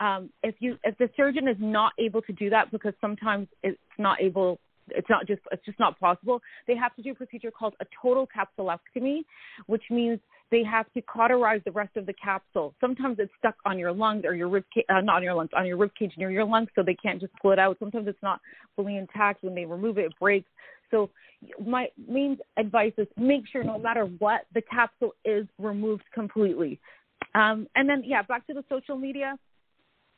Um, 0.00 0.30
if 0.42 0.54
you 0.60 0.78
if 0.82 0.96
the 0.98 1.10
surgeon 1.16 1.46
is 1.46 1.56
not 1.60 1.92
able 1.98 2.22
to 2.22 2.32
do 2.32 2.50
that 2.50 2.70
because 2.72 2.94
sometimes 3.00 3.48
it's 3.62 3.78
not 3.98 4.20
able 4.20 4.58
it's 4.88 5.08
not 5.08 5.26
just 5.26 5.42
it's 5.52 5.64
just 5.64 5.78
not 5.78 5.98
possible. 6.00 6.40
They 6.66 6.76
have 6.76 6.94
to 6.96 7.02
do 7.02 7.12
a 7.12 7.14
procedure 7.14 7.50
called 7.50 7.74
a 7.80 7.84
total 8.02 8.26
capsulectomy, 8.26 9.20
which 9.66 9.82
means 9.90 10.18
they 10.50 10.64
have 10.64 10.92
to 10.94 11.02
cauterize 11.02 11.60
the 11.64 11.70
rest 11.70 11.96
of 11.96 12.06
the 12.06 12.14
capsule. 12.14 12.74
Sometimes 12.80 13.18
it's 13.20 13.30
stuck 13.38 13.54
on 13.64 13.78
your 13.78 13.92
lungs 13.92 14.24
or 14.24 14.34
your 14.34 14.48
rib 14.48 14.64
cage, 14.74 14.84
uh, 14.88 15.00
not 15.00 15.16
on 15.16 15.22
your 15.22 15.34
lungs, 15.34 15.50
on 15.56 15.66
your 15.66 15.76
rib 15.76 15.92
cage 15.96 16.12
near 16.16 16.30
your 16.30 16.44
lungs, 16.44 16.68
so 16.74 16.82
they 16.82 16.96
can't 16.96 17.20
just 17.20 17.32
pull 17.40 17.52
it 17.52 17.58
out. 17.58 17.76
Sometimes 17.78 18.08
it's 18.08 18.22
not 18.22 18.40
fully 18.76 18.96
intact. 18.96 19.44
When 19.44 19.54
they 19.54 19.64
remove 19.64 19.98
it, 19.98 20.06
it 20.06 20.12
breaks. 20.18 20.48
So 20.90 21.10
my 21.64 21.86
main 22.08 22.38
advice 22.56 22.92
is 22.98 23.06
make 23.16 23.42
sure 23.50 23.62
no 23.62 23.78
matter 23.78 24.04
what, 24.18 24.42
the 24.54 24.62
capsule 24.62 25.14
is 25.24 25.46
removed 25.58 26.04
completely. 26.12 26.80
Um, 27.34 27.68
and 27.76 27.88
then 27.88 28.02
yeah, 28.04 28.22
back 28.22 28.46
to 28.48 28.54
the 28.54 28.64
social 28.68 28.96
media 28.96 29.38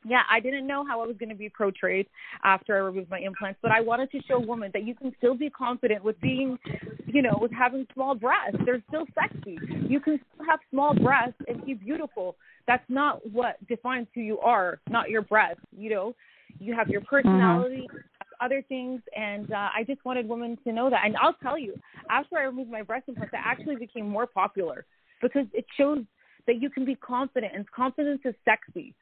yeah, 0.05 0.21
I 0.29 0.39
didn't 0.39 0.67
know 0.67 0.85
how 0.85 1.01
I 1.01 1.07
was 1.07 1.15
going 1.17 1.29
to 1.29 1.35
be 1.35 1.49
portrayed 1.49 2.07
after 2.43 2.75
I 2.75 2.79
removed 2.79 3.09
my 3.09 3.19
implants, 3.19 3.59
but 3.61 3.71
I 3.71 3.81
wanted 3.81 4.11
to 4.11 4.21
show 4.23 4.39
women 4.39 4.71
that 4.73 4.85
you 4.85 4.95
can 4.95 5.13
still 5.17 5.35
be 5.35 5.49
confident 5.49 6.03
with 6.03 6.19
being, 6.21 6.57
you 7.05 7.21
know, 7.21 7.37
with 7.39 7.51
having 7.51 7.87
small 7.93 8.15
breasts. 8.15 8.57
They're 8.65 8.83
still 8.89 9.05
sexy. 9.13 9.57
You 9.87 9.99
can 9.99 10.19
still 10.33 10.45
have 10.45 10.59
small 10.71 10.93
breasts 10.93 11.39
and 11.47 11.65
be 11.65 11.73
beautiful. 11.73 12.35
That's 12.67 12.83
not 12.89 13.19
what 13.31 13.65
defines 13.67 14.07
who 14.13 14.21
you 14.21 14.39
are, 14.39 14.79
not 14.89 15.09
your 15.09 15.21
breasts. 15.21 15.61
You 15.75 15.89
know, 15.89 16.15
you 16.59 16.75
have 16.75 16.89
your 16.89 17.01
personality, 17.01 17.87
mm-hmm. 17.89 17.97
other 18.41 18.63
things, 18.67 19.01
and 19.15 19.51
uh, 19.51 19.69
I 19.75 19.83
just 19.85 20.03
wanted 20.05 20.27
women 20.27 20.57
to 20.65 20.73
know 20.73 20.89
that. 20.89 21.01
And 21.05 21.15
I'll 21.17 21.35
tell 21.41 21.57
you, 21.57 21.79
after 22.09 22.37
I 22.37 22.43
removed 22.43 22.71
my 22.71 22.81
breast 22.81 23.05
implants, 23.07 23.33
I 23.33 23.49
actually 23.49 23.75
became 23.75 24.07
more 24.07 24.27
popular 24.27 24.85
because 25.21 25.45
it 25.53 25.65
shows 25.77 25.99
that 26.45 26.61
you 26.61 26.69
can 26.69 26.83
be 26.83 26.95
confident, 26.95 27.53
and 27.55 27.69
confidence 27.71 28.21
is 28.25 28.35
sexy 28.43 28.93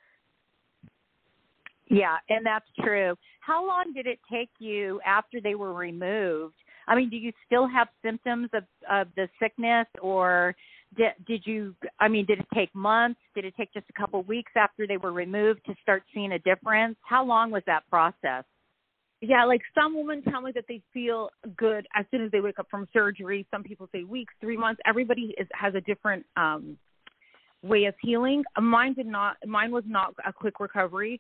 yeah, 1.92 2.16
and 2.30 2.46
that's 2.46 2.66
true. 2.82 3.16
How 3.42 3.68
long 3.68 3.92
did 3.94 4.08
it 4.08 4.20
take 4.32 4.50
you 4.60 5.02
after 5.06 5.42
they 5.42 5.56
were 5.56 5.74
removed? 5.74 6.56
I 6.88 6.96
mean, 6.96 7.10
do 7.10 7.18
you 7.18 7.34
still 7.46 7.68
have 7.68 7.90
symptoms 8.02 8.50
of 8.54 8.64
of 8.90 9.08
the 9.18 9.28
sickness 9.42 9.88
or 10.02 10.56
did 10.96 11.12
did 11.28 11.42
you 11.46 11.76
I 12.00 12.08
mean, 12.08 12.26
did 12.26 12.40
it 12.40 12.48
take 12.56 12.74
months? 12.74 13.20
Did 13.36 13.44
it 13.44 13.56
take 13.58 13.74
just 13.74 13.88
a 13.90 14.00
couple 14.00 14.22
of 14.22 14.28
weeks 14.30 14.54
after 14.56 14.88
they 14.88 14.96
were 14.96 15.12
removed 15.12 15.66
to 15.66 15.76
start 15.82 16.04
seeing 16.14 16.32
a 16.32 16.40
difference? 16.40 16.96
How 17.02 17.26
long 17.26 17.52
was 17.52 17.64
that 17.68 17.84
process? 17.90 18.46
Yeah, 19.20 19.44
like 19.44 19.62
some 19.76 19.96
women 19.96 20.24
tell 20.24 20.42
me 20.42 20.54
that 20.56 20.66
they 20.70 20.82
feel 20.94 21.30
good 21.58 21.86
as 21.94 22.06
soon 22.10 22.24
as 22.24 22.32
they 22.32 22.40
wake 22.40 22.58
up 22.58 22.68
from 22.72 22.88
surgery. 22.94 23.46
Some 23.52 23.64
people 23.64 23.88
say 23.92 24.04
weeks, 24.04 24.34
3 24.40 24.56
months. 24.56 24.82
Everybody 24.86 25.36
is 25.38 25.48
has 25.54 25.76
a 25.76 25.82
different 25.82 26.26
um 26.38 26.78
way 27.62 27.84
of 27.84 27.96
healing. 28.02 28.44
Mine 28.60 28.94
did 28.94 29.08
not 29.08 29.36
mine 29.46 29.72
was 29.72 29.84
not 29.86 30.16
a 30.26 30.32
quick 30.32 30.62
recovery 30.62 31.20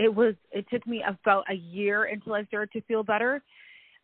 it 0.00 0.14
was 0.14 0.34
it 0.50 0.64
took 0.72 0.86
me 0.86 1.04
about 1.06 1.44
a 1.50 1.54
year 1.54 2.04
until 2.04 2.32
I 2.34 2.44
started 2.44 2.72
to 2.72 2.80
feel 2.82 3.02
better. 3.02 3.42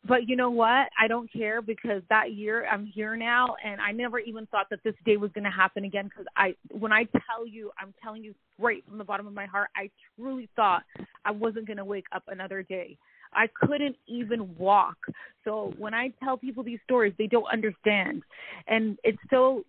But 0.06 0.28
you 0.28 0.36
know 0.36 0.50
what? 0.50 0.88
I 1.00 1.08
don't 1.08 1.32
care 1.32 1.60
because 1.60 2.02
that 2.10 2.32
year 2.32 2.66
I'm 2.70 2.86
here 2.86 3.16
now 3.16 3.56
and 3.64 3.80
I 3.80 3.90
never 3.90 4.20
even 4.20 4.46
thought 4.46 4.66
that 4.70 4.80
this 4.84 4.94
day 5.04 5.16
was 5.16 5.32
going 5.32 5.44
to 5.44 5.50
happen 5.50 5.84
again 5.84 6.08
cuz 6.14 6.26
I 6.36 6.54
when 6.70 6.92
I 6.92 7.04
tell 7.04 7.46
you, 7.46 7.72
I'm 7.80 7.94
telling 8.02 8.22
you 8.22 8.34
right 8.58 8.84
from 8.86 8.98
the 8.98 9.04
bottom 9.04 9.26
of 9.26 9.32
my 9.32 9.46
heart, 9.46 9.70
I 9.74 9.90
truly 10.14 10.48
thought 10.54 10.84
I 11.24 11.30
wasn't 11.30 11.66
going 11.66 11.78
to 11.78 11.84
wake 11.84 12.06
up 12.12 12.24
another 12.28 12.62
day. 12.62 12.98
I 13.32 13.48
couldn't 13.48 13.96
even 14.06 14.54
walk. 14.56 14.98
So 15.44 15.72
when 15.78 15.94
I 15.94 16.12
tell 16.22 16.36
people 16.36 16.62
these 16.62 16.78
stories, 16.84 17.14
they 17.18 17.26
don't 17.26 17.50
understand. 17.52 18.22
And 18.68 18.98
it's 19.02 19.18
so 19.30 19.64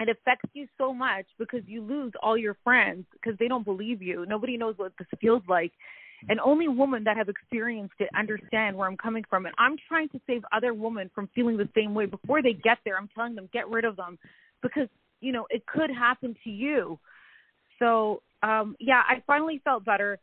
it 0.00 0.08
affects 0.08 0.48
you 0.54 0.66
so 0.78 0.94
much 0.94 1.26
because 1.38 1.60
you 1.66 1.82
lose 1.82 2.12
all 2.22 2.36
your 2.36 2.56
friends 2.64 3.04
because 3.12 3.38
they 3.38 3.48
don't 3.48 3.64
believe 3.64 4.00
you. 4.00 4.24
Nobody 4.26 4.56
knows 4.56 4.74
what 4.78 4.92
this 4.98 5.08
feels 5.20 5.42
like. 5.48 5.72
And 6.28 6.38
only 6.40 6.68
women 6.68 7.04
that 7.04 7.16
have 7.16 7.28
experienced 7.28 7.94
it 7.98 8.10
understand 8.16 8.76
where 8.76 8.88
I'm 8.88 8.96
coming 8.96 9.24
from. 9.28 9.46
And 9.46 9.54
I'm 9.58 9.76
trying 9.88 10.08
to 10.10 10.20
save 10.26 10.42
other 10.52 10.74
women 10.74 11.10
from 11.14 11.28
feeling 11.34 11.56
the 11.56 11.68
same 11.74 11.94
way 11.94 12.06
before 12.06 12.42
they 12.42 12.52
get 12.52 12.78
there. 12.84 12.98
I'm 12.98 13.08
telling 13.14 13.34
them, 13.34 13.48
get 13.52 13.68
rid 13.70 13.84
of 13.84 13.96
them 13.96 14.18
because, 14.62 14.88
you 15.20 15.32
know, 15.32 15.46
it 15.50 15.64
could 15.66 15.90
happen 15.90 16.36
to 16.44 16.50
you. 16.50 16.98
So, 17.78 18.22
um, 18.42 18.76
yeah, 18.78 19.02
I 19.08 19.22
finally 19.26 19.60
felt 19.64 19.84
better. 19.84 20.18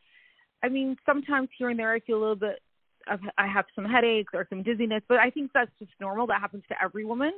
I 0.63 0.69
mean, 0.69 0.97
sometimes 1.05 1.49
here 1.57 1.69
and 1.69 1.79
there 1.79 1.93
I 1.93 1.99
feel 1.99 2.17
a 2.17 2.19
little 2.19 2.35
bit, 2.35 2.61
of, 3.09 3.19
I 3.37 3.47
have 3.47 3.65
some 3.73 3.85
headaches 3.85 4.33
or 4.33 4.45
some 4.49 4.63
dizziness, 4.63 5.01
but 5.07 5.17
I 5.17 5.29
think 5.29 5.51
that's 5.53 5.71
just 5.79 5.91
normal. 5.99 6.27
That 6.27 6.41
happens 6.41 6.63
to 6.69 6.75
every 6.83 7.05
woman. 7.05 7.31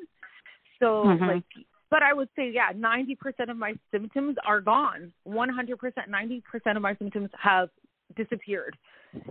So, 0.79 1.03
mm-hmm. 1.05 1.25
like, 1.25 1.43
but 1.89 2.03
I 2.03 2.13
would 2.13 2.29
say, 2.35 2.51
yeah, 2.53 2.71
90% 2.73 3.49
of 3.49 3.57
my 3.57 3.73
symptoms 3.91 4.35
are 4.45 4.61
gone. 4.61 5.11
100%, 5.27 5.73
90% 6.09 6.75
of 6.75 6.81
my 6.81 6.95
symptoms 6.95 7.29
have 7.41 7.69
disappeared. 8.15 8.77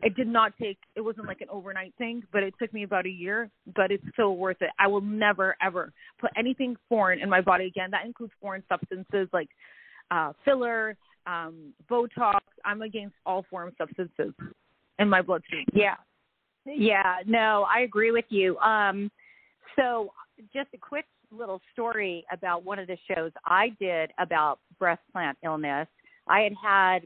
It 0.02 0.16
did 0.16 0.26
not 0.26 0.52
take, 0.60 0.78
it 0.96 1.00
wasn't 1.00 1.28
like 1.28 1.40
an 1.40 1.48
overnight 1.50 1.94
thing, 1.98 2.24
but 2.32 2.42
it 2.42 2.52
took 2.60 2.72
me 2.72 2.82
about 2.82 3.06
a 3.06 3.10
year, 3.10 3.48
but 3.76 3.92
it's 3.92 4.02
still 4.12 4.36
worth 4.36 4.60
it. 4.60 4.70
I 4.78 4.88
will 4.88 5.00
never, 5.00 5.56
ever 5.62 5.92
put 6.20 6.30
anything 6.36 6.76
foreign 6.88 7.20
in 7.20 7.28
my 7.28 7.40
body 7.40 7.66
again. 7.66 7.90
That 7.92 8.04
includes 8.04 8.32
foreign 8.40 8.64
substances 8.68 9.28
like 9.32 9.48
uh, 10.10 10.32
filler, 10.44 10.96
um, 11.26 11.72
Botox. 11.88 12.40
I'm 12.64 12.82
against 12.82 13.14
all 13.24 13.44
foreign 13.48 13.72
substances 13.78 14.34
in 14.98 15.08
my 15.08 15.22
bloodstream. 15.22 15.66
Yeah. 15.72 15.94
Yeah, 16.66 17.16
no, 17.24 17.64
I 17.74 17.80
agree 17.80 18.10
with 18.10 18.26
you. 18.28 18.58
Um, 18.58 19.10
so 19.76 20.10
just 20.52 20.68
a 20.74 20.78
quick 20.78 21.06
little 21.30 21.60
story 21.72 22.24
about 22.32 22.64
one 22.64 22.78
of 22.78 22.86
the 22.86 22.96
shows 23.14 23.32
I 23.44 23.68
did 23.80 24.10
about 24.18 24.58
breast 24.78 25.02
plant 25.12 25.38
illness. 25.44 25.88
I 26.28 26.40
had 26.40 26.52
had 26.62 26.98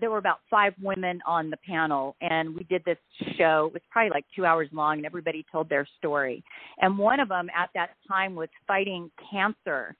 there 0.00 0.10
were 0.10 0.18
about 0.18 0.40
five 0.50 0.72
women 0.82 1.20
on 1.26 1.48
the 1.50 1.56
panel 1.58 2.16
and 2.20 2.54
we 2.54 2.64
did 2.64 2.82
this 2.84 2.98
show 3.38 3.66
it 3.68 3.72
was 3.72 3.82
probably 3.90 4.10
like 4.10 4.24
two 4.34 4.44
hours 4.44 4.68
long 4.72 4.96
and 4.96 5.06
everybody 5.06 5.44
told 5.50 5.68
their 5.68 5.86
story 5.96 6.42
and 6.80 6.98
one 6.98 7.20
of 7.20 7.28
them 7.28 7.48
at 7.56 7.70
that 7.74 7.90
time 8.08 8.34
was 8.34 8.48
fighting 8.66 9.10
cancer 9.30 9.94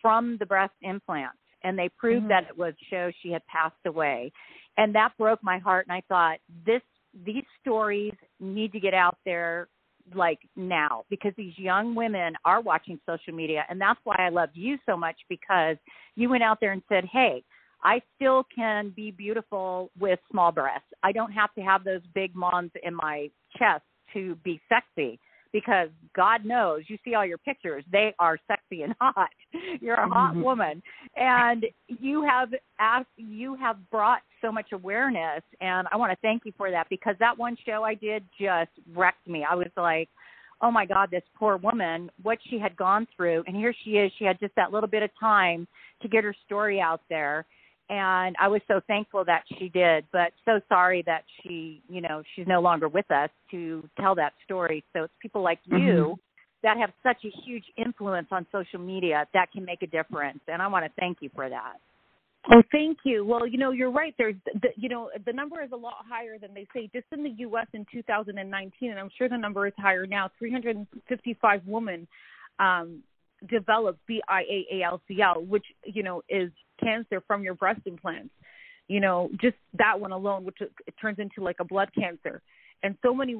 from 0.00 0.36
the 0.38 0.46
breast 0.46 0.72
implants 0.82 1.38
and 1.64 1.76
they 1.76 1.90
proved 1.98 2.20
mm-hmm. 2.20 2.28
that 2.28 2.44
it 2.48 2.56
was 2.56 2.72
show 2.88 3.10
she 3.22 3.30
had 3.30 3.42
passed 3.46 3.74
away 3.84 4.30
and 4.76 4.94
that 4.94 5.10
broke 5.18 5.40
my 5.42 5.58
heart 5.58 5.86
and 5.88 5.96
i 5.96 6.02
thought 6.08 6.38
this 6.64 6.82
these 7.26 7.44
stories 7.60 8.14
need 8.40 8.72
to 8.72 8.80
get 8.80 8.94
out 8.94 9.18
there 9.24 9.68
like 10.14 10.40
now 10.56 11.04
because 11.10 11.32
these 11.36 11.56
young 11.58 11.94
women 11.94 12.34
are 12.44 12.60
watching 12.60 12.98
social 13.06 13.32
media 13.32 13.64
and 13.68 13.80
that's 13.80 14.00
why 14.04 14.16
I 14.18 14.28
loved 14.28 14.52
you 14.54 14.78
so 14.86 14.96
much 14.96 15.16
because 15.28 15.76
you 16.14 16.28
went 16.28 16.42
out 16.42 16.58
there 16.60 16.72
and 16.72 16.82
said, 16.88 17.04
"Hey, 17.04 17.42
I 17.82 18.00
still 18.16 18.44
can 18.54 18.90
be 18.90 19.10
beautiful 19.10 19.90
with 19.98 20.18
small 20.30 20.52
breasts. 20.52 20.88
I 21.02 21.12
don't 21.12 21.32
have 21.32 21.54
to 21.54 21.62
have 21.62 21.84
those 21.84 22.02
big 22.14 22.34
moms 22.34 22.70
in 22.82 22.94
my 22.94 23.30
chest 23.58 23.84
to 24.14 24.36
be 24.36 24.60
sexy." 24.68 25.18
because 25.52 25.90
God 26.16 26.44
knows 26.44 26.84
you 26.88 26.98
see 27.04 27.14
all 27.14 27.26
your 27.26 27.38
pictures, 27.38 27.84
they 27.92 28.14
are 28.18 28.38
sexy 28.48 28.61
and 28.80 28.94
hot. 28.98 29.28
You're 29.80 29.96
a 29.96 30.08
hot 30.08 30.32
mm-hmm. 30.32 30.42
woman, 30.42 30.82
and 31.16 31.66
you 31.88 32.24
have 32.24 32.48
asked, 32.80 33.08
you 33.18 33.54
have 33.56 33.76
brought 33.90 34.22
so 34.40 34.50
much 34.50 34.72
awareness, 34.72 35.42
and 35.60 35.86
I 35.92 35.96
want 35.98 36.12
to 36.12 36.18
thank 36.22 36.46
you 36.46 36.52
for 36.56 36.70
that 36.70 36.88
because 36.88 37.14
that 37.20 37.36
one 37.36 37.56
show 37.66 37.84
I 37.84 37.94
did 37.94 38.24
just 38.40 38.70
wrecked 38.94 39.28
me. 39.28 39.44
I 39.48 39.54
was 39.54 39.70
like, 39.76 40.08
oh 40.62 40.70
my 40.70 40.86
God, 40.86 41.10
this 41.10 41.22
poor 41.36 41.58
woman, 41.58 42.10
what 42.22 42.38
she 42.48 42.58
had 42.58 42.74
gone 42.76 43.06
through, 43.14 43.44
and 43.46 43.54
here 43.54 43.74
she 43.84 43.90
is. 43.90 44.10
She 44.18 44.24
had 44.24 44.40
just 44.40 44.54
that 44.56 44.72
little 44.72 44.88
bit 44.88 45.02
of 45.02 45.10
time 45.20 45.68
to 46.00 46.08
get 46.08 46.24
her 46.24 46.34
story 46.46 46.80
out 46.80 47.02
there 47.10 47.44
and 47.92 48.34
I 48.40 48.48
was 48.48 48.62
so 48.68 48.80
thankful 48.86 49.22
that 49.26 49.42
she 49.58 49.68
did, 49.68 50.06
but 50.12 50.32
so 50.46 50.60
sorry 50.68 51.02
that 51.06 51.24
she, 51.42 51.82
you 51.90 52.00
know, 52.00 52.22
she's 52.34 52.46
no 52.46 52.60
longer 52.60 52.88
with 52.88 53.10
us 53.10 53.28
to 53.50 53.86
tell 54.00 54.14
that 54.14 54.32
story. 54.44 54.82
So 54.94 55.04
it's 55.04 55.12
people 55.20 55.42
like 55.42 55.58
you 55.66 55.76
mm-hmm. 55.76 56.12
That 56.62 56.76
have 56.76 56.90
such 57.02 57.24
a 57.24 57.30
huge 57.44 57.64
influence 57.76 58.28
on 58.30 58.46
social 58.52 58.78
media 58.78 59.26
that 59.34 59.50
can 59.52 59.64
make 59.64 59.82
a 59.82 59.86
difference, 59.86 60.40
and 60.48 60.62
I 60.62 60.68
want 60.68 60.84
to 60.84 60.90
thank 60.98 61.18
you 61.20 61.30
for 61.34 61.48
that. 61.48 61.74
Oh, 62.50 62.62
thank 62.72 62.98
you. 63.04 63.24
Well, 63.24 63.46
you 63.46 63.56
know, 63.56 63.70
you're 63.70 63.92
right. 63.92 64.14
There's, 64.18 64.34
the, 64.60 64.70
you 64.76 64.88
know, 64.88 65.10
the 65.26 65.32
number 65.32 65.62
is 65.62 65.70
a 65.72 65.76
lot 65.76 66.04
higher 66.08 66.38
than 66.38 66.52
they 66.54 66.66
say. 66.74 66.90
Just 66.92 67.06
in 67.12 67.22
the 67.22 67.30
U.S. 67.38 67.66
in 67.72 67.86
2019, 67.92 68.90
and 68.90 68.98
I'm 68.98 69.10
sure 69.16 69.28
the 69.28 69.36
number 69.36 69.66
is 69.68 69.72
higher 69.78 70.06
now. 70.06 70.28
355 70.40 71.62
women 71.66 72.08
um, 72.58 73.02
developed 73.48 74.00
BIAALCL, 74.10 75.46
which 75.46 75.64
you 75.84 76.02
know 76.02 76.22
is 76.28 76.50
cancer 76.82 77.22
from 77.26 77.44
your 77.44 77.54
breast 77.54 77.80
implants. 77.86 78.30
You 78.88 78.98
know, 78.98 79.30
just 79.40 79.56
that 79.78 80.00
one 80.00 80.10
alone, 80.10 80.44
which 80.44 80.58
it 80.60 80.94
turns 81.00 81.20
into 81.20 81.42
like 81.42 81.56
a 81.60 81.64
blood 81.64 81.90
cancer, 81.96 82.42
and 82.82 82.96
so 83.02 83.14
many 83.14 83.36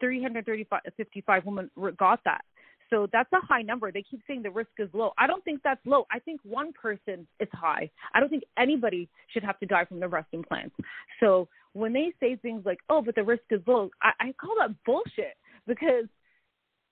355 0.00 1.44
women 1.44 1.70
got 1.98 2.20
that. 2.24 2.42
So 2.90 3.08
that's 3.12 3.32
a 3.32 3.44
high 3.44 3.62
number. 3.62 3.90
They 3.90 4.02
keep 4.08 4.20
saying 4.26 4.42
the 4.42 4.50
risk 4.50 4.70
is 4.78 4.88
low. 4.92 5.12
I 5.18 5.26
don't 5.26 5.44
think 5.44 5.60
that's 5.62 5.84
low. 5.84 6.06
I 6.10 6.18
think 6.20 6.40
one 6.44 6.72
person 6.72 7.26
is 7.40 7.48
high. 7.52 7.90
I 8.14 8.20
don't 8.20 8.28
think 8.28 8.44
anybody 8.58 9.08
should 9.32 9.42
have 9.42 9.58
to 9.60 9.66
die 9.66 9.84
from 9.84 10.00
the 10.00 10.08
breast 10.08 10.28
implants. 10.32 10.76
So 11.20 11.48
when 11.72 11.92
they 11.92 12.12
say 12.20 12.36
things 12.36 12.64
like, 12.64 12.78
"Oh, 12.88 13.02
but 13.02 13.14
the 13.14 13.24
risk 13.24 13.42
is 13.50 13.60
low," 13.66 13.90
I, 14.02 14.12
I 14.20 14.32
call 14.40 14.54
that 14.60 14.74
bullshit 14.84 15.36
because 15.66 16.06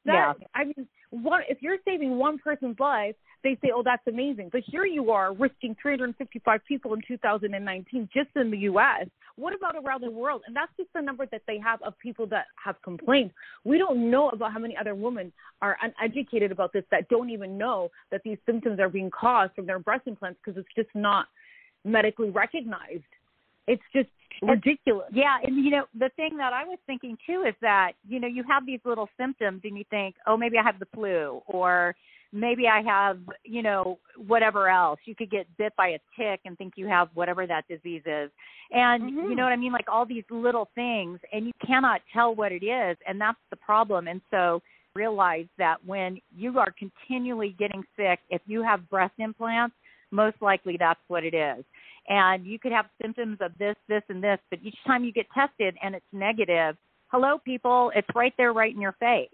that 0.04 0.34
yeah. 0.38 0.46
I 0.54 0.64
mean, 0.64 0.88
one 1.10 1.42
if 1.48 1.58
you're 1.62 1.78
saving 1.84 2.18
one 2.18 2.38
person's 2.38 2.78
life, 2.78 3.14
they 3.42 3.56
say, 3.62 3.70
"Oh, 3.74 3.82
that's 3.82 4.06
amazing." 4.06 4.50
But 4.52 4.62
here 4.66 4.84
you 4.84 5.10
are 5.10 5.32
risking 5.32 5.76
355 5.80 6.60
people 6.66 6.94
in 6.94 7.00
2019 7.06 8.08
just 8.12 8.30
in 8.36 8.50
the 8.50 8.58
U.S. 8.58 9.06
What 9.36 9.54
about 9.54 9.74
around 9.76 10.02
the 10.02 10.10
world? 10.10 10.42
And 10.46 10.54
that's 10.54 10.70
just 10.76 10.90
the 10.94 11.00
number 11.00 11.26
that 11.26 11.42
they 11.46 11.58
have 11.58 11.82
of 11.82 11.98
people 11.98 12.26
that 12.28 12.46
have 12.62 12.80
complained. 12.82 13.30
We 13.64 13.78
don't 13.78 14.10
know 14.10 14.28
about 14.28 14.52
how 14.52 14.58
many 14.58 14.76
other 14.76 14.94
women 14.94 15.32
are 15.60 15.76
uneducated 15.82 16.52
about 16.52 16.72
this 16.72 16.84
that 16.90 17.08
don't 17.08 17.30
even 17.30 17.58
know 17.58 17.90
that 18.10 18.22
these 18.24 18.38
symptoms 18.46 18.78
are 18.78 18.88
being 18.88 19.10
caused 19.10 19.54
from 19.54 19.66
their 19.66 19.78
breast 19.78 20.02
implants 20.06 20.38
because 20.44 20.58
it's 20.58 20.74
just 20.76 20.94
not 20.94 21.26
medically 21.84 22.30
recognized. 22.30 23.02
It's 23.66 23.82
just 23.92 24.08
ridiculous. 24.42 25.08
Yeah, 25.12 25.38
and 25.42 25.64
you 25.64 25.70
know 25.70 25.84
the 25.98 26.10
thing 26.16 26.36
that 26.36 26.52
I 26.52 26.64
was 26.64 26.78
thinking 26.86 27.16
too 27.26 27.44
is 27.48 27.54
that 27.60 27.92
you 28.06 28.20
know 28.20 28.28
you 28.28 28.44
have 28.48 28.66
these 28.66 28.80
little 28.84 29.08
symptoms 29.18 29.62
and 29.64 29.76
you 29.76 29.84
think, 29.90 30.16
oh, 30.26 30.36
maybe 30.36 30.58
I 30.58 30.62
have 30.62 30.78
the 30.78 30.86
flu 30.94 31.42
or 31.46 31.94
maybe 32.34 32.64
I 32.66 32.82
have 32.82 33.18
you 33.44 33.62
know 33.62 33.98
whatever 34.26 34.68
else. 34.68 34.98
You 35.04 35.14
could 35.14 35.30
get 35.30 35.46
bit 35.56 35.72
by 35.76 35.88
a 35.88 35.98
tick 36.18 36.40
and 36.44 36.58
think 36.58 36.74
you 36.76 36.86
have 36.86 37.08
whatever 37.14 37.46
that 37.46 37.66
disease 37.68 38.02
is, 38.04 38.30
and 38.70 39.02
mm-hmm. 39.02 39.30
you 39.30 39.34
know 39.34 39.44
what 39.44 39.52
I 39.52 39.56
mean, 39.56 39.72
like 39.72 39.86
all 39.90 40.04
these 40.04 40.24
little 40.30 40.68
things, 40.74 41.20
and 41.32 41.46
you 41.46 41.52
cannot 41.66 42.00
tell 42.12 42.34
what 42.34 42.52
it 42.52 42.64
is, 42.64 42.96
and 43.06 43.20
that's 43.20 43.38
the 43.50 43.56
problem. 43.56 44.08
And 44.08 44.20
so 44.30 44.60
realize 44.94 45.46
that 45.58 45.76
when 45.84 46.20
you 46.36 46.58
are 46.58 46.72
continually 46.78 47.56
getting 47.58 47.82
sick, 47.96 48.20
if 48.30 48.42
you 48.46 48.62
have 48.62 48.88
breast 48.90 49.14
implants, 49.18 49.74
most 50.10 50.36
likely 50.40 50.76
that's 50.78 51.00
what 51.08 51.24
it 51.24 51.34
is 51.34 51.64
and 52.08 52.44
you 52.46 52.58
could 52.58 52.72
have 52.72 52.86
symptoms 53.00 53.38
of 53.40 53.52
this, 53.58 53.76
this, 53.88 54.02
and 54.08 54.22
this, 54.22 54.38
but 54.50 54.58
each 54.62 54.76
time 54.86 55.04
you 55.04 55.12
get 55.12 55.26
tested 55.34 55.74
and 55.82 55.94
it's 55.94 56.04
negative, 56.12 56.76
hello, 57.08 57.38
people, 57.44 57.90
it's 57.94 58.08
right 58.14 58.34
there, 58.36 58.52
right 58.52 58.74
in 58.74 58.80
your 58.80 58.96
face 59.00 59.30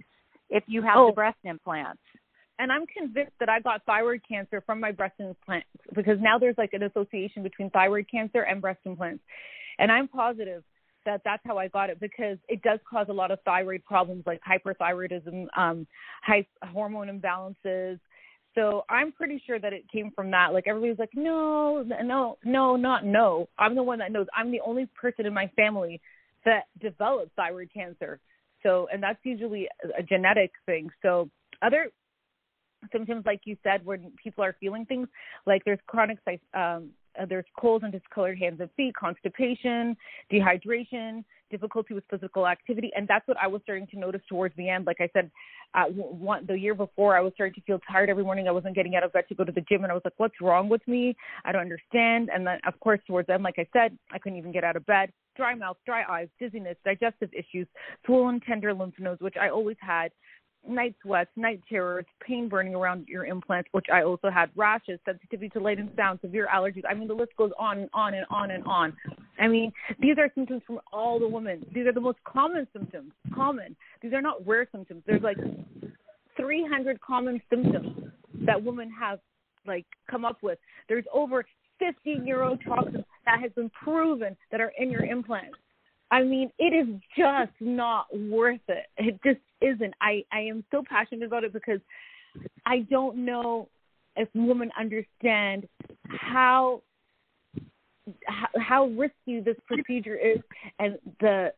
if 0.50 0.64
you 0.66 0.82
have 0.82 0.96
oh. 0.96 1.08
the 1.08 1.12
breast 1.12 1.38
implants. 1.44 2.00
And 2.60 2.70
I'm 2.70 2.86
convinced 2.86 3.32
that 3.40 3.48
I 3.48 3.60
got 3.60 3.84
thyroid 3.84 4.20
cancer 4.28 4.62
from 4.64 4.80
my 4.80 4.92
breast 4.92 5.14
implants 5.18 5.68
because 5.94 6.18
now 6.20 6.38
there's 6.38 6.58
like 6.58 6.74
an 6.74 6.82
association 6.82 7.42
between 7.42 7.70
thyroid 7.70 8.06
cancer 8.10 8.42
and 8.42 8.60
breast 8.60 8.80
implants. 8.84 9.22
And 9.78 9.90
I'm 9.90 10.08
positive 10.08 10.62
that 11.06 11.22
that's 11.24 11.42
how 11.46 11.56
I 11.56 11.68
got 11.68 11.88
it 11.88 11.98
because 11.98 12.36
it 12.48 12.60
does 12.62 12.78
cause 12.88 13.06
a 13.08 13.12
lot 13.12 13.30
of 13.30 13.38
thyroid 13.46 13.84
problems 13.84 14.24
like 14.26 14.40
hyperthyroidism, 14.48 15.46
um, 15.56 15.86
high 16.22 16.46
hormone 16.62 17.08
imbalances, 17.08 17.98
so 18.54 18.84
I'm 18.88 19.12
pretty 19.12 19.42
sure 19.46 19.58
that 19.60 19.72
it 19.72 19.84
came 19.90 20.10
from 20.14 20.30
that. 20.32 20.52
Like 20.52 20.64
everybody's 20.66 20.98
like, 20.98 21.10
no, 21.14 21.84
no, 22.02 22.38
no, 22.44 22.76
not 22.76 23.04
no. 23.04 23.48
I'm 23.58 23.74
the 23.74 23.82
one 23.82 23.98
that 24.00 24.10
knows. 24.10 24.26
I'm 24.36 24.50
the 24.50 24.60
only 24.66 24.88
person 25.00 25.26
in 25.26 25.32
my 25.32 25.50
family 25.54 26.00
that 26.44 26.64
developed 26.80 27.32
thyroid 27.36 27.70
cancer. 27.72 28.18
So, 28.62 28.88
and 28.92 29.02
that's 29.02 29.18
usually 29.22 29.68
a 29.96 30.02
genetic 30.02 30.50
thing. 30.66 30.90
So, 31.02 31.30
other 31.62 31.90
symptoms, 32.92 33.24
like 33.26 33.40
you 33.44 33.56
said, 33.62 33.84
when 33.84 34.12
people 34.22 34.44
are 34.44 34.56
feeling 34.60 34.84
things 34.86 35.08
like 35.46 35.64
there's 35.64 35.78
chronic, 35.86 36.18
um, 36.54 36.90
uh, 37.20 37.26
there's 37.26 37.44
colds 37.58 37.84
and 37.84 37.92
discolored 37.92 38.38
hands 38.38 38.60
and 38.60 38.70
feet, 38.76 38.94
constipation, 38.94 39.96
dehydration, 40.32 41.24
difficulty 41.50 41.94
with 41.94 42.04
physical 42.08 42.46
activity, 42.46 42.90
and 42.94 43.08
that's 43.08 43.26
what 43.26 43.36
I 43.42 43.48
was 43.48 43.60
starting 43.64 43.86
to 43.88 43.98
notice 43.98 44.20
towards 44.28 44.54
the 44.56 44.68
end. 44.68 44.86
Like 44.86 44.98
I 45.00 45.08
said, 45.12 45.30
uh, 45.74 45.86
one, 45.86 46.46
the 46.46 46.58
year 46.58 46.74
before, 46.74 47.16
I 47.16 47.20
was 47.20 47.32
starting 47.34 47.54
to 47.54 47.60
feel 47.62 47.80
tired 47.90 48.08
every 48.08 48.24
morning. 48.24 48.48
I 48.48 48.52
wasn't 48.52 48.74
getting 48.74 48.94
out 48.94 49.02
of 49.02 49.12
bed 49.12 49.24
to 49.28 49.34
go 49.34 49.44
to 49.44 49.52
the 49.52 49.60
gym, 49.62 49.82
and 49.82 49.90
I 49.90 49.94
was 49.94 50.02
like, 50.04 50.14
"What's 50.16 50.40
wrong 50.40 50.68
with 50.68 50.86
me? 50.86 51.16
I 51.44 51.52
don't 51.52 51.60
understand." 51.60 52.30
And 52.32 52.46
then, 52.46 52.60
of 52.66 52.78
course, 52.80 53.00
towards 53.06 53.26
the 53.26 53.34
end, 53.34 53.42
like 53.42 53.58
I 53.58 53.66
said, 53.72 53.96
I 54.12 54.18
couldn't 54.18 54.38
even 54.38 54.52
get 54.52 54.64
out 54.64 54.76
of 54.76 54.86
bed. 54.86 55.12
Dry 55.36 55.54
mouth, 55.54 55.76
dry 55.86 56.04
eyes, 56.08 56.28
dizziness, 56.38 56.76
digestive 56.84 57.30
issues, 57.32 57.66
swollen, 58.04 58.40
tender 58.40 58.72
lymph 58.74 58.98
nodes, 58.98 59.20
which 59.20 59.36
I 59.40 59.48
always 59.48 59.76
had, 59.80 60.12
night 60.68 60.94
sweats, 61.02 61.30
night 61.36 61.60
terrors, 61.68 62.04
pain 62.26 62.48
burning 62.48 62.74
around 62.74 63.06
your 63.08 63.24
implants, 63.24 63.68
which 63.72 63.86
I 63.92 64.02
also 64.02 64.30
had, 64.30 64.50
rashes, 64.56 64.98
sensitivity 65.04 65.48
to 65.50 65.60
light 65.60 65.78
and 65.78 65.90
sound, 65.96 66.20
severe 66.22 66.48
allergies. 66.54 66.82
I 66.88 66.94
mean, 66.94 67.08
the 67.08 67.14
list 67.14 67.32
goes 67.36 67.50
on 67.58 67.78
and 67.78 67.90
on 67.92 68.14
and 68.14 68.26
on 68.30 68.50
and 68.50 68.64
on. 68.64 68.96
I 69.38 69.48
mean, 69.48 69.72
these 70.00 70.16
are 70.18 70.30
symptoms 70.34 70.62
from 70.66 70.80
all 70.92 71.18
the 71.18 71.28
women. 71.28 71.64
These 71.74 71.86
are 71.86 71.92
the 71.92 72.00
most 72.00 72.18
common 72.24 72.66
symptoms. 72.72 73.12
Common. 73.34 73.74
These 74.02 74.12
are 74.12 74.22
not 74.22 74.46
rare 74.46 74.68
symptoms. 74.70 75.02
There's 75.06 75.22
like 75.22 75.38
300 76.36 77.00
common 77.00 77.40
symptoms 77.48 78.10
that 78.46 78.62
women 78.62 78.90
have 78.98 79.18
like 79.66 79.86
come 80.10 80.24
up 80.24 80.38
with. 80.42 80.58
There's 80.88 81.04
over 81.12 81.44
50 81.78 82.16
neurotoxins 82.20 83.04
that 83.24 83.40
has 83.40 83.50
been 83.52 83.70
proven 83.70 84.36
that 84.50 84.60
are 84.60 84.72
in 84.78 84.90
your 84.90 85.04
implants. 85.04 85.56
I 86.10 86.22
mean, 86.22 86.50
it 86.58 86.74
is 86.74 86.88
just 87.16 87.52
not 87.60 88.06
worth 88.16 88.60
it. 88.68 88.86
It 88.96 89.20
just 89.24 89.40
isn't. 89.60 89.94
I 90.00 90.24
I 90.32 90.40
am 90.40 90.64
so 90.70 90.82
passionate 90.88 91.26
about 91.26 91.44
it 91.44 91.52
because 91.52 91.80
I 92.66 92.80
don't 92.90 93.24
know 93.24 93.68
if 94.16 94.28
women 94.34 94.70
understand 94.78 95.68
how 96.08 96.82
how, 98.56 98.86
risky 98.86 99.40
this 99.40 99.56
procedure 99.66 100.16
is 100.16 100.38
and 100.78 100.98
the 101.20 101.52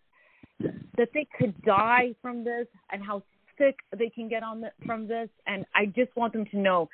that 0.60 1.08
they 1.14 1.26
could 1.38 1.60
die 1.62 2.14
from 2.20 2.44
this 2.44 2.66
and 2.90 3.02
how 3.02 3.22
sick 3.58 3.76
they 3.96 4.08
can 4.08 4.28
get 4.28 4.42
on 4.42 4.60
the, 4.60 4.70
from 4.84 5.08
this 5.08 5.28
and 5.46 5.64
I 5.74 5.86
just 5.86 6.14
want 6.14 6.32
them 6.32 6.44
to 6.46 6.58
know 6.58 6.88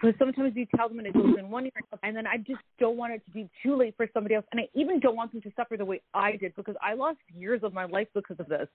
because 0.00 0.14
sometimes 0.18 0.52
you 0.54 0.66
tell 0.76 0.88
them 0.88 0.98
and 0.98 1.06
it 1.06 1.14
goes 1.14 1.34
in 1.38 1.50
one 1.50 1.64
ear 1.64 1.72
and 2.02 2.16
then 2.16 2.26
I 2.26 2.36
just 2.38 2.60
don't 2.78 2.96
want 2.96 3.12
it 3.12 3.24
to 3.26 3.30
be 3.30 3.48
too 3.62 3.76
late 3.76 3.94
for 3.96 4.06
somebody 4.12 4.34
else 4.34 4.44
and 4.52 4.60
I 4.60 4.68
even 4.74 5.00
don't 5.00 5.16
want 5.16 5.32
them 5.32 5.40
to 5.42 5.52
suffer 5.56 5.76
the 5.76 5.84
way 5.84 6.00
I 6.14 6.36
did 6.36 6.54
because 6.56 6.76
I 6.82 6.94
lost 6.94 7.18
years 7.34 7.60
of 7.62 7.72
my 7.72 7.84
life 7.84 8.08
because 8.14 8.38
of 8.38 8.46
this. 8.46 8.68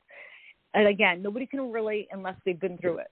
And 0.74 0.88
again, 0.88 1.22
nobody 1.22 1.46
can 1.46 1.72
relate 1.72 2.08
unless 2.12 2.36
they've 2.46 2.60
been 2.60 2.78
through 2.78 3.00
it. 3.00 3.12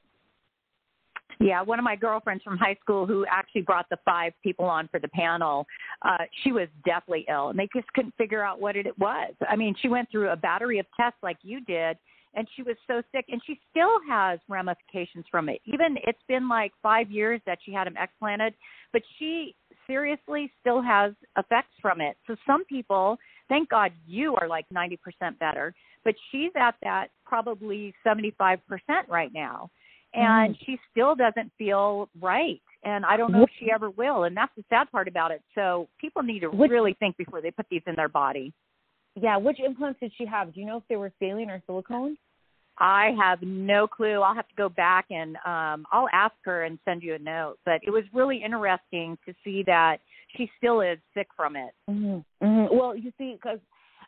Yeah, 1.41 1.61
one 1.61 1.79
of 1.79 1.85
my 1.85 1.95
girlfriends 1.95 2.43
from 2.43 2.57
high 2.57 2.77
school 2.81 3.05
who 3.05 3.25
actually 3.29 3.61
brought 3.61 3.85
the 3.89 3.97
five 4.03 4.33
people 4.43 4.65
on 4.65 4.89
for 4.89 4.99
the 4.99 5.07
panel, 5.09 5.65
uh, 6.01 6.25
she 6.43 6.51
was 6.51 6.67
deathly 6.85 7.25
ill 7.29 7.49
and 7.49 7.57
they 7.57 7.69
just 7.73 7.87
couldn't 7.93 8.13
figure 8.17 8.43
out 8.43 8.59
what 8.59 8.75
it 8.75 8.87
was. 8.97 9.33
I 9.47 9.55
mean, 9.55 9.73
she 9.81 9.87
went 9.87 10.11
through 10.11 10.29
a 10.29 10.35
battery 10.35 10.79
of 10.79 10.85
tests 10.99 11.19
like 11.23 11.37
you 11.41 11.61
did 11.61 11.97
and 12.35 12.47
she 12.55 12.63
was 12.63 12.75
so 12.87 13.01
sick 13.11 13.25
and 13.29 13.41
she 13.45 13.59
still 13.71 13.97
has 14.07 14.39
ramifications 14.47 15.25
from 15.31 15.49
it. 15.49 15.61
Even 15.65 15.97
it's 16.03 16.21
been 16.27 16.47
like 16.47 16.71
five 16.81 17.09
years 17.09 17.41
that 17.45 17.59
she 17.65 17.71
had 17.73 17.87
them 17.87 17.95
explanted 17.97 18.53
but 18.91 19.01
she 19.17 19.55
seriously 19.87 20.51
still 20.61 20.81
has 20.81 21.13
effects 21.37 21.73
from 21.81 22.01
it. 22.01 22.17
So 22.27 22.35
some 22.45 22.65
people 22.65 23.17
thank 23.47 23.69
god 23.69 23.91
you 24.07 24.35
are 24.35 24.47
like 24.47 24.65
ninety 24.71 24.97
percent 24.97 25.39
better 25.39 25.73
but 26.03 26.15
she's 26.31 26.51
at 26.55 26.75
that 26.83 27.07
probably 27.25 27.93
seventy 28.03 28.33
five 28.37 28.59
percent 28.67 29.07
right 29.09 29.31
now. 29.33 29.69
And 30.13 30.55
mm. 30.55 30.59
she 30.65 30.79
still 30.91 31.15
doesn't 31.15 31.51
feel 31.57 32.09
right 32.19 32.61
and 32.83 33.05
i 33.05 33.17
don't 33.17 33.31
know 33.31 33.43
if 33.43 33.49
she 33.59 33.69
ever 33.71 33.89
will 33.89 34.23
and 34.23 34.37
that's 34.37 34.51
the 34.55 34.63
sad 34.69 34.89
part 34.91 35.07
about 35.07 35.31
it. 35.31 35.41
So 35.55 35.87
people 35.99 36.23
need 36.23 36.39
to 36.41 36.49
really 36.49 36.95
think 36.99 37.17
before 37.17 37.41
they 37.41 37.51
put 37.51 37.65
these 37.69 37.81
in 37.87 37.95
their 37.95 38.09
body 38.09 38.53
yeah, 39.21 39.37
which 39.37 39.59
implants 39.59 39.99
did 39.99 40.11
she 40.17 40.25
have? 40.25 40.53
Do 40.53 40.59
you 40.59 40.65
know 40.65 40.77
if 40.77 40.83
they 40.89 40.95
were 40.95 41.11
saline 41.19 41.49
or 41.49 41.61
silicone? 41.65 42.17
I 42.77 43.11
have 43.21 43.41
no 43.41 43.87
clue. 43.87 44.21
I'll 44.21 44.35
have 44.35 44.47
to 44.47 44.55
go 44.55 44.69
back 44.69 45.05
and 45.09 45.35
um 45.45 45.85
I'll 45.91 46.07
ask 46.13 46.35
her 46.45 46.63
and 46.63 46.79
send 46.85 47.03
you 47.03 47.15
a 47.15 47.19
note. 47.19 47.57
But 47.65 47.81
it 47.83 47.91
was 47.91 48.03
really 48.13 48.41
interesting 48.43 49.17
to 49.25 49.33
see 49.43 49.63
that 49.65 49.97
she 50.35 50.49
still 50.57 50.81
is 50.81 50.97
sick 51.13 51.27
from 51.35 51.55
it. 51.55 51.71
Mm-hmm. 51.89 52.45
Mm-hmm. 52.45 52.77
Well, 52.77 52.95
you 52.95 53.11
see, 53.17 53.33
because 53.33 53.59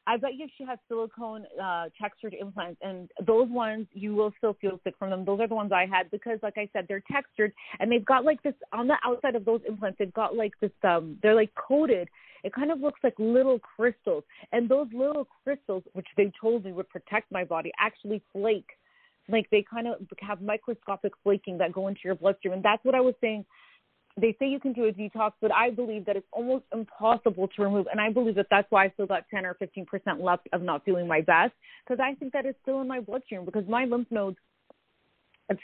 I 0.08 0.18
bet 0.18 0.34
you 0.36 0.48
she 0.58 0.64
has 0.66 0.80
silicone 0.88 1.46
uh, 1.62 1.86
textured 2.00 2.34
implants, 2.34 2.80
and 2.82 3.10
those 3.26 3.48
ones 3.50 3.88
you 3.94 4.16
will 4.16 4.34
still 4.38 4.56
feel 4.60 4.80
sick 4.84 4.96
from 4.98 5.12
them. 5.12 5.24
Those 5.26 5.40
are 5.42 5.48
the 5.48 5.56
ones 5.56 5.72
I 5.72 5.86
had 5.86 6.10
because, 6.10 6.40
like 6.42 6.58
I 6.58 6.68
said, 6.74 6.86
they're 6.88 7.04
textured 7.12 7.54
and 7.80 7.92
they've 7.92 8.06
got 8.06 8.26
like 8.26 8.42
this 8.42 8.56
on 8.74 8.88
the 8.88 8.96
outside 9.06 9.36
of 9.36 9.46
those 9.46 9.62
implants. 9.68 10.00
They've 10.00 10.14
got 10.14 10.36
like 10.36 10.54
this 10.60 10.72
um, 10.84 11.18
they're 11.22 11.36
like 11.36 11.52
coated. 11.56 12.10
It 12.44 12.54
kind 12.54 12.72
of 12.72 12.80
looks 12.80 13.00
like 13.04 13.14
little 13.20 13.60
crystals, 13.60 14.24
and 14.52 14.68
those 14.68 14.88
little 14.92 15.28
crystals, 15.44 15.84
which 15.94 16.08
they 16.18 16.32
told 16.42 16.66
me 16.66 16.72
would 16.74 16.90
protect 16.90 17.32
my 17.32 17.44
body, 17.44 17.72
actually 17.80 18.24
flake. 18.34 18.70
Like 19.30 19.48
they 19.52 19.64
kind 19.72 19.88
of 19.88 19.96
have 20.20 20.42
microscopic 20.42 21.14
flaking 21.24 21.60
that 21.60 21.72
go 21.72 21.88
into 21.88 22.02
your 22.04 22.16
bloodstream, 22.16 22.56
and 22.56 22.64
that's 22.64 22.84
what 22.84 22.96
I 22.96 23.02
was 23.02 23.14
saying 23.22 23.46
they 24.20 24.36
say 24.40 24.48
you 24.48 24.60
can 24.60 24.74
do 24.74 24.86
a 24.86 24.92
detox, 24.92 25.32
but 25.42 25.54
I 25.54 25.70
believe 25.70 26.06
that 26.06 26.16
it's 26.16 26.28
almost 26.32 26.66
impossible 26.74 27.48
to 27.56 27.62
remove. 27.62 27.88
And 27.92 28.00
I 28.00 28.12
believe 28.12 28.36
that 28.36 28.48
that's 28.50 28.70
why 28.70 28.86
I 28.86 28.90
still 28.90 29.06
got 29.06 29.24
10 29.30 29.46
or 29.46 29.56
15% 29.56 29.86
left 30.22 30.48
of 30.54 30.62
not 30.62 30.84
feeling 30.84 31.08
my 31.08 31.22
best 31.22 31.54
because 31.86 32.02
I 32.04 32.16
think 32.16 32.34
that 32.34 32.46
it's 32.46 32.60
still 32.62 32.82
in 32.82 32.88
my 32.88 33.00
bloodstream 33.00 33.46
because 33.46 33.68
my 33.68 33.86
lymph 33.86 34.08
nodes 34.12 34.38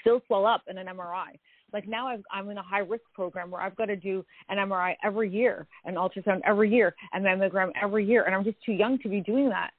still 0.02 0.22
swell 0.28 0.46
up 0.46 0.64
in 0.70 0.78
an 0.78 0.88
MRI. 0.88 1.40
Like 1.74 1.88
now 1.88 2.08
I've, 2.08 2.24
I'm 2.32 2.50
in 2.50 2.58
a 2.58 2.64
high 2.64 2.80
risk 2.80 3.04
program 3.14 3.52
where 3.52 3.62
I've 3.62 3.76
got 3.76 3.86
to 3.86 3.96
do 3.96 4.26
an 4.50 4.58
MRI 4.58 4.96
every 5.04 5.30
year, 5.30 5.68
an 5.86 5.96
ultrasound 5.96 6.40
every 6.46 6.70
year, 6.70 6.96
a 7.14 7.20
mammogram 7.20 7.72
every 7.82 8.06
year. 8.06 8.24
And 8.24 8.34
I'm 8.34 8.44
just 8.44 8.58
too 8.66 8.72
young 8.72 8.98
to 9.00 9.10
be 9.10 9.20
doing 9.20 9.50
that. 9.50 9.72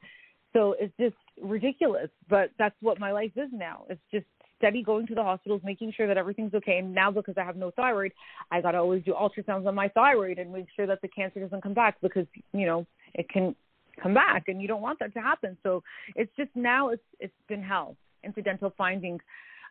So 0.53 0.75
it's 0.79 0.93
just 0.99 1.17
ridiculous, 1.43 2.09
but 2.29 2.51
that's 2.59 2.75
what 2.81 2.99
my 2.99 3.13
life 3.13 3.33
is 3.37 3.49
now. 3.53 3.85
It's 3.89 4.01
just 4.13 4.27
steady 4.59 4.83
going 4.83 5.07
to 5.07 5.15
the 5.15 5.23
hospitals, 5.23 5.63
making 5.65 5.93
sure 5.97 6.07
that 6.07 6.19
everything's 6.19 6.55
okay. 6.55 6.79
And 6.79 6.95
now 6.95 7.11
because 7.11 7.35
I 7.39 7.45
have 7.45 7.57
no 7.57 7.71
thyroid, 7.71 8.13
I 8.51 8.61
got 8.61 8.73
to 8.73 8.79
always 8.79 9.03
do 9.05 9.15
ultrasounds 9.15 9.67
on 9.67 9.75
my 9.75 9.89
thyroid 9.89 10.39
and 10.39 10.53
make 10.53 10.67
sure 10.77 10.87
that 10.87 11.01
the 11.01 11.09
cancer 11.09 11.41
doesn't 11.41 11.63
come 11.63 11.75
back 11.75 11.97
because, 12.03 12.27
you 12.53 12.67
know, 12.67 12.87
it 13.15 13.29
can 13.29 13.55
come 14.03 14.15
back 14.15 14.45
and 14.49 14.61
you 14.61 14.69
don't 14.69 14.83
want 14.83 14.99
that 15.01 15.15
to 15.15 15.21
happen. 15.21 15.57
So 15.63 15.83
it's 16.15 16.31
just 16.37 16.51
now 16.55 16.91
it's 16.91 17.03
it's 17.19 17.33
been 17.49 17.63
hell. 17.63 17.97
Incidental 18.25 18.73
findings 18.77 19.23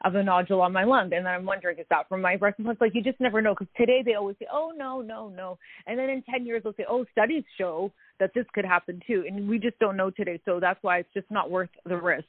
of 0.04 0.16
a 0.16 0.24
nodule 0.24 0.62
on 0.62 0.72
my 0.72 0.84
lung. 0.84 1.12
And 1.14 1.26
then 1.26 1.28
I'm 1.28 1.46
wondering, 1.46 1.80
is 1.80 1.86
that 1.90 2.08
from 2.08 2.22
my 2.22 2.38
breast 2.38 2.60
implants? 2.60 2.82
Like, 2.82 2.94
you 2.94 3.02
just 3.02 3.20
never 3.20 3.42
know. 3.42 3.54
Because 3.54 3.68
today 3.76 4.04
they 4.06 4.14
always 4.14 4.36
say, 4.40 4.46
oh, 4.52 4.72
no, 4.76 5.02
no, 5.02 5.30
no. 5.30 5.58
And 5.88 5.98
then 5.98 6.10
in 6.10 6.22
10 6.24 6.46
years, 6.46 6.62
they'll 6.64 6.74
say, 6.74 6.86
oh, 6.88 7.06
studies 7.12 7.44
show 7.58 7.92
that 8.20 8.32
this 8.36 8.46
could 8.54 8.66
happen 8.66 9.02
too. 9.08 9.26
And 9.28 9.48
we 9.50 9.60
just 9.60 9.78
don't 9.80 9.98
know 9.98 10.10
today. 10.10 10.40
So 10.46 10.60
that's 10.60 10.82
why 10.82 11.00
it's 11.00 11.14
just 11.14 11.30
not 11.32 11.50
worth 11.50 11.70
the 11.86 11.98
risk. 11.98 12.28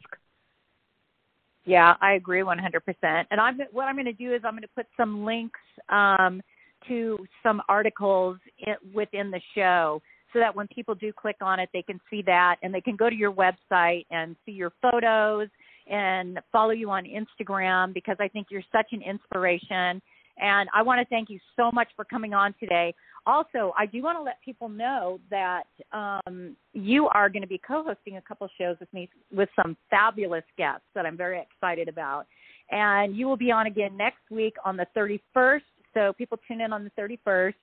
Yeah, 1.69 1.97
I 2.01 2.15
agree 2.15 2.41
100%. 2.41 3.27
And 3.31 3.39
I'm 3.39 3.59
what 3.73 3.85
I'm 3.85 3.95
going 3.95 4.07
to 4.07 4.13
do 4.15 4.35
is 4.35 4.41
I'm 4.43 4.53
going 4.53 4.63
to 4.63 4.69
put 4.75 4.87
some 4.97 5.27
links 5.27 5.61
um, 5.91 6.41
to 6.89 7.19
some 7.43 7.61
articles 7.69 8.39
in, 8.67 8.75
within 8.95 9.31
the 9.31 9.41
show 9.55 10.01
so 10.33 10.39
that 10.39 10.57
when 10.57 10.67
people 10.69 10.95
do 10.95 11.13
click 11.13 11.37
on 11.43 11.61
it, 11.61 11.69
they 11.75 11.83
can 11.83 12.01
see 12.11 12.23
that 12.25 12.57
and 12.63 12.73
they 12.73 12.81
can 12.81 12.97
go 12.97 13.11
to 13.11 13.15
your 13.15 13.33
website 13.33 14.07
and 14.11 14.35
see 14.47 14.53
your 14.53 14.73
photos 14.81 15.49
and 15.91 16.41
follow 16.53 16.71
you 16.71 16.91
on 16.91 17.05
Instagram 17.05 17.93
because 17.93 18.17
I 18.19 18.29
think 18.29 18.47
you're 18.51 18.63
such 18.73 18.87
an 18.93 19.03
inspiration. 19.03 20.01
And 20.41 20.69
I 20.75 20.83
want 20.83 21.01
to 21.01 21.07
thank 21.07 21.31
you 21.31 21.39
so 21.57 21.71
much 21.73 21.89
for 21.97 22.05
coming 22.05 22.35
on 22.35 22.55
today. 22.61 22.95
Also, 23.27 23.73
I 23.77 23.87
do 23.87 24.03
want 24.03 24.19
to 24.19 24.23
let 24.23 24.41
people 24.43 24.69
know 24.69 25.21
that 25.31 25.65
um, 25.93 26.57
you 26.73 27.09
are 27.09 27.29
going 27.29 27.43
to 27.43 27.49
be 27.49 27.61
co-hosting 27.67 28.17
a 28.17 28.23
couple 28.23 28.49
shows 28.59 28.77
with 28.81 28.93
me 28.93 29.09
with 29.33 29.49
some 29.61 29.77
fabulous 29.91 30.45
guests 30.57 30.87
that 30.95 31.05
I'm 31.05 31.17
very 31.17 31.41
excited 31.41 31.89
about. 31.89 32.27
And 32.71 33.17
you 33.17 33.27
will 33.27 33.37
be 33.37 33.51
on 33.51 33.67
again 33.67 33.97
next 33.97 34.31
week 34.31 34.55
on 34.65 34.77
the 34.77 34.87
31st. 34.97 35.61
So 35.95 36.13
people 36.15 36.39
tune 36.47 36.61
in 36.61 36.73
on 36.73 36.85
the 36.85 36.91
31st. 37.01 37.55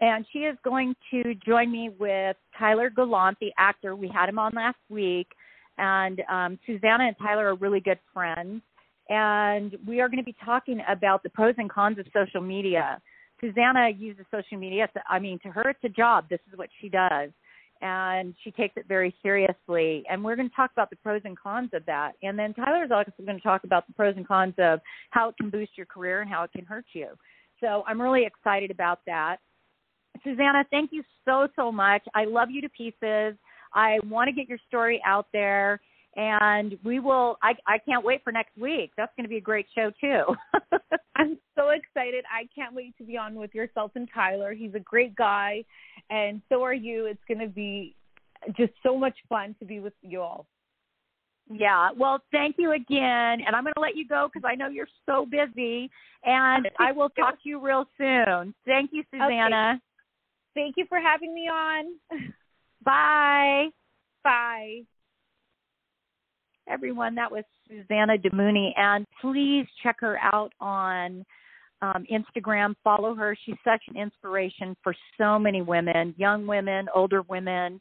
And 0.00 0.24
she 0.32 0.40
is 0.40 0.56
going 0.64 0.94
to 1.10 1.34
join 1.46 1.70
me 1.70 1.90
with 1.98 2.36
Tyler 2.58 2.90
Gallant, 2.90 3.38
the 3.40 3.52
actor. 3.58 3.96
We 3.96 4.08
had 4.08 4.28
him 4.28 4.38
on 4.38 4.52
last 4.54 4.78
week 4.88 5.28
and 5.78 6.22
um, 6.30 6.58
Susana 6.66 7.04
and 7.04 7.16
Tyler 7.18 7.48
are 7.48 7.54
really 7.54 7.80
good 7.80 7.98
friends. 8.12 8.62
And 9.08 9.76
we 9.86 10.00
are 10.00 10.08
going 10.08 10.18
to 10.18 10.24
be 10.24 10.36
talking 10.44 10.80
about 10.88 11.22
the 11.22 11.30
pros 11.30 11.54
and 11.58 11.70
cons 11.70 11.98
of 11.98 12.06
social 12.12 12.40
media. 12.40 13.00
Susana 13.40 13.90
uses 13.90 14.24
social 14.30 14.58
media. 14.58 14.88
I 15.08 15.18
mean, 15.18 15.38
to 15.40 15.48
her, 15.48 15.68
it's 15.70 15.84
a 15.84 15.88
job. 15.88 16.26
This 16.30 16.40
is 16.50 16.58
what 16.58 16.70
she 16.80 16.88
does. 16.88 17.30
And 17.82 18.34
she 18.42 18.50
takes 18.50 18.76
it 18.76 18.86
very 18.88 19.14
seriously. 19.22 20.04
And 20.08 20.24
we're 20.24 20.36
going 20.36 20.48
to 20.48 20.56
talk 20.56 20.70
about 20.72 20.88
the 20.88 20.96
pros 20.96 21.20
and 21.24 21.38
cons 21.38 21.70
of 21.74 21.84
that. 21.84 22.12
And 22.22 22.38
then 22.38 22.54
Tyler 22.54 22.84
is 22.84 22.90
also 22.90 23.12
going 23.24 23.36
to 23.36 23.42
talk 23.42 23.64
about 23.64 23.86
the 23.86 23.92
pros 23.92 24.14
and 24.16 24.26
cons 24.26 24.54
of 24.58 24.80
how 25.10 25.28
it 25.28 25.34
can 25.38 25.50
boost 25.50 25.72
your 25.76 25.86
career 25.86 26.22
and 26.22 26.30
how 26.30 26.44
it 26.44 26.52
can 26.52 26.64
hurt 26.64 26.86
you. 26.94 27.08
So 27.60 27.84
I'm 27.86 28.00
really 28.00 28.24
excited 28.24 28.70
about 28.70 29.00
that. 29.06 29.36
Susana, 30.22 30.64
thank 30.70 30.90
you 30.92 31.02
so, 31.24 31.48
so 31.56 31.70
much. 31.70 32.02
I 32.14 32.24
love 32.24 32.50
you 32.50 32.62
to 32.62 32.68
pieces. 32.70 33.36
I 33.74 33.98
want 34.04 34.28
to 34.28 34.32
get 34.32 34.48
your 34.48 34.58
story 34.68 35.02
out 35.04 35.26
there 35.32 35.80
and 36.16 36.76
we 36.84 37.00
will 37.00 37.38
I 37.42 37.54
I 37.66 37.78
can't 37.78 38.04
wait 38.04 38.22
for 38.24 38.32
next 38.32 38.56
week. 38.56 38.92
That's 38.96 39.12
going 39.16 39.24
to 39.24 39.28
be 39.28 39.36
a 39.36 39.40
great 39.40 39.66
show 39.74 39.90
too. 40.00 40.22
I'm 41.16 41.38
so 41.56 41.70
excited. 41.70 42.24
I 42.32 42.48
can't 42.54 42.74
wait 42.74 42.96
to 42.98 43.04
be 43.04 43.16
on 43.16 43.34
with 43.34 43.54
yourself 43.54 43.92
and 43.94 44.08
Tyler. 44.12 44.52
He's 44.52 44.74
a 44.74 44.80
great 44.80 45.14
guy 45.14 45.64
and 46.10 46.40
so 46.48 46.62
are 46.62 46.74
you. 46.74 47.06
It's 47.06 47.22
going 47.28 47.40
to 47.40 47.52
be 47.52 47.94
just 48.56 48.72
so 48.82 48.98
much 48.98 49.16
fun 49.28 49.54
to 49.58 49.64
be 49.64 49.80
with 49.80 49.94
you 50.02 50.20
all. 50.20 50.46
Yeah. 51.50 51.90
Well, 51.96 52.20
thank 52.32 52.56
you 52.58 52.72
again. 52.72 53.40
And 53.46 53.54
I'm 53.54 53.64
going 53.64 53.74
to 53.74 53.80
let 53.80 53.96
you 53.96 54.06
go 54.06 54.28
because 54.32 54.48
I 54.50 54.54
know 54.54 54.68
you're 54.68 54.88
so 55.06 55.26
busy. 55.26 55.90
And 56.24 56.68
I 56.78 56.92
will 56.92 57.08
talk 57.18 57.42
to 57.42 57.48
you 57.48 57.60
real 57.60 57.86
soon. 57.98 58.54
Thank 58.66 58.90
you, 58.92 59.04
Susana. 59.10 59.72
Okay. 59.74 59.80
Thank 60.54 60.76
you 60.76 60.86
for 60.88 60.98
having 60.98 61.34
me 61.34 61.48
on. 61.48 61.84
Bye. 62.84 63.68
Bye. 64.22 64.84
Everyone, 66.68 67.14
that 67.16 67.30
was 67.30 67.44
Susana 67.68 68.16
Damouni. 68.18 68.70
And 68.76 69.06
please 69.20 69.66
check 69.82 69.96
her 70.00 70.18
out 70.18 70.52
on 70.60 71.24
um, 71.82 72.06
Instagram. 72.10 72.74
Follow 72.82 73.14
her. 73.14 73.36
She's 73.44 73.56
such 73.64 73.82
an 73.88 73.96
inspiration 73.96 74.76
for 74.82 74.94
so 75.18 75.38
many 75.38 75.62
women, 75.62 76.14
young 76.16 76.46
women, 76.46 76.86
older 76.94 77.22
women. 77.22 77.80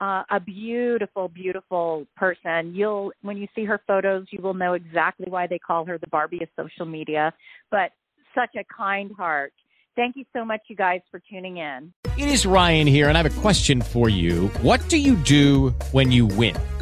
Uh, 0.00 0.24
a 0.32 0.40
beautiful, 0.40 1.28
beautiful 1.28 2.06
person. 2.16 2.74
You'll 2.74 3.12
when 3.22 3.36
you 3.36 3.46
see 3.54 3.64
her 3.64 3.80
photos, 3.86 4.26
you 4.30 4.42
will 4.42 4.54
know 4.54 4.72
exactly 4.72 5.26
why 5.28 5.46
they 5.46 5.60
call 5.60 5.84
her 5.84 5.96
the 5.96 6.08
Barbie 6.08 6.42
of 6.42 6.48
social 6.56 6.86
media. 6.86 7.32
But 7.70 7.92
such 8.34 8.50
a 8.56 8.64
kind 8.64 9.12
heart. 9.16 9.52
Thank 9.94 10.16
you 10.16 10.24
so 10.32 10.44
much, 10.44 10.62
you 10.68 10.74
guys, 10.74 11.02
for 11.10 11.20
tuning 11.30 11.58
in. 11.58 11.92
It 12.18 12.28
is 12.28 12.46
Ryan 12.46 12.86
here, 12.86 13.08
and 13.08 13.16
I 13.16 13.22
have 13.22 13.38
a 13.38 13.40
question 13.40 13.80
for 13.80 14.08
you. 14.08 14.48
What 14.62 14.86
do 14.88 14.96
you 14.96 15.16
do 15.16 15.70
when 15.92 16.10
you 16.10 16.26
win? 16.26 16.56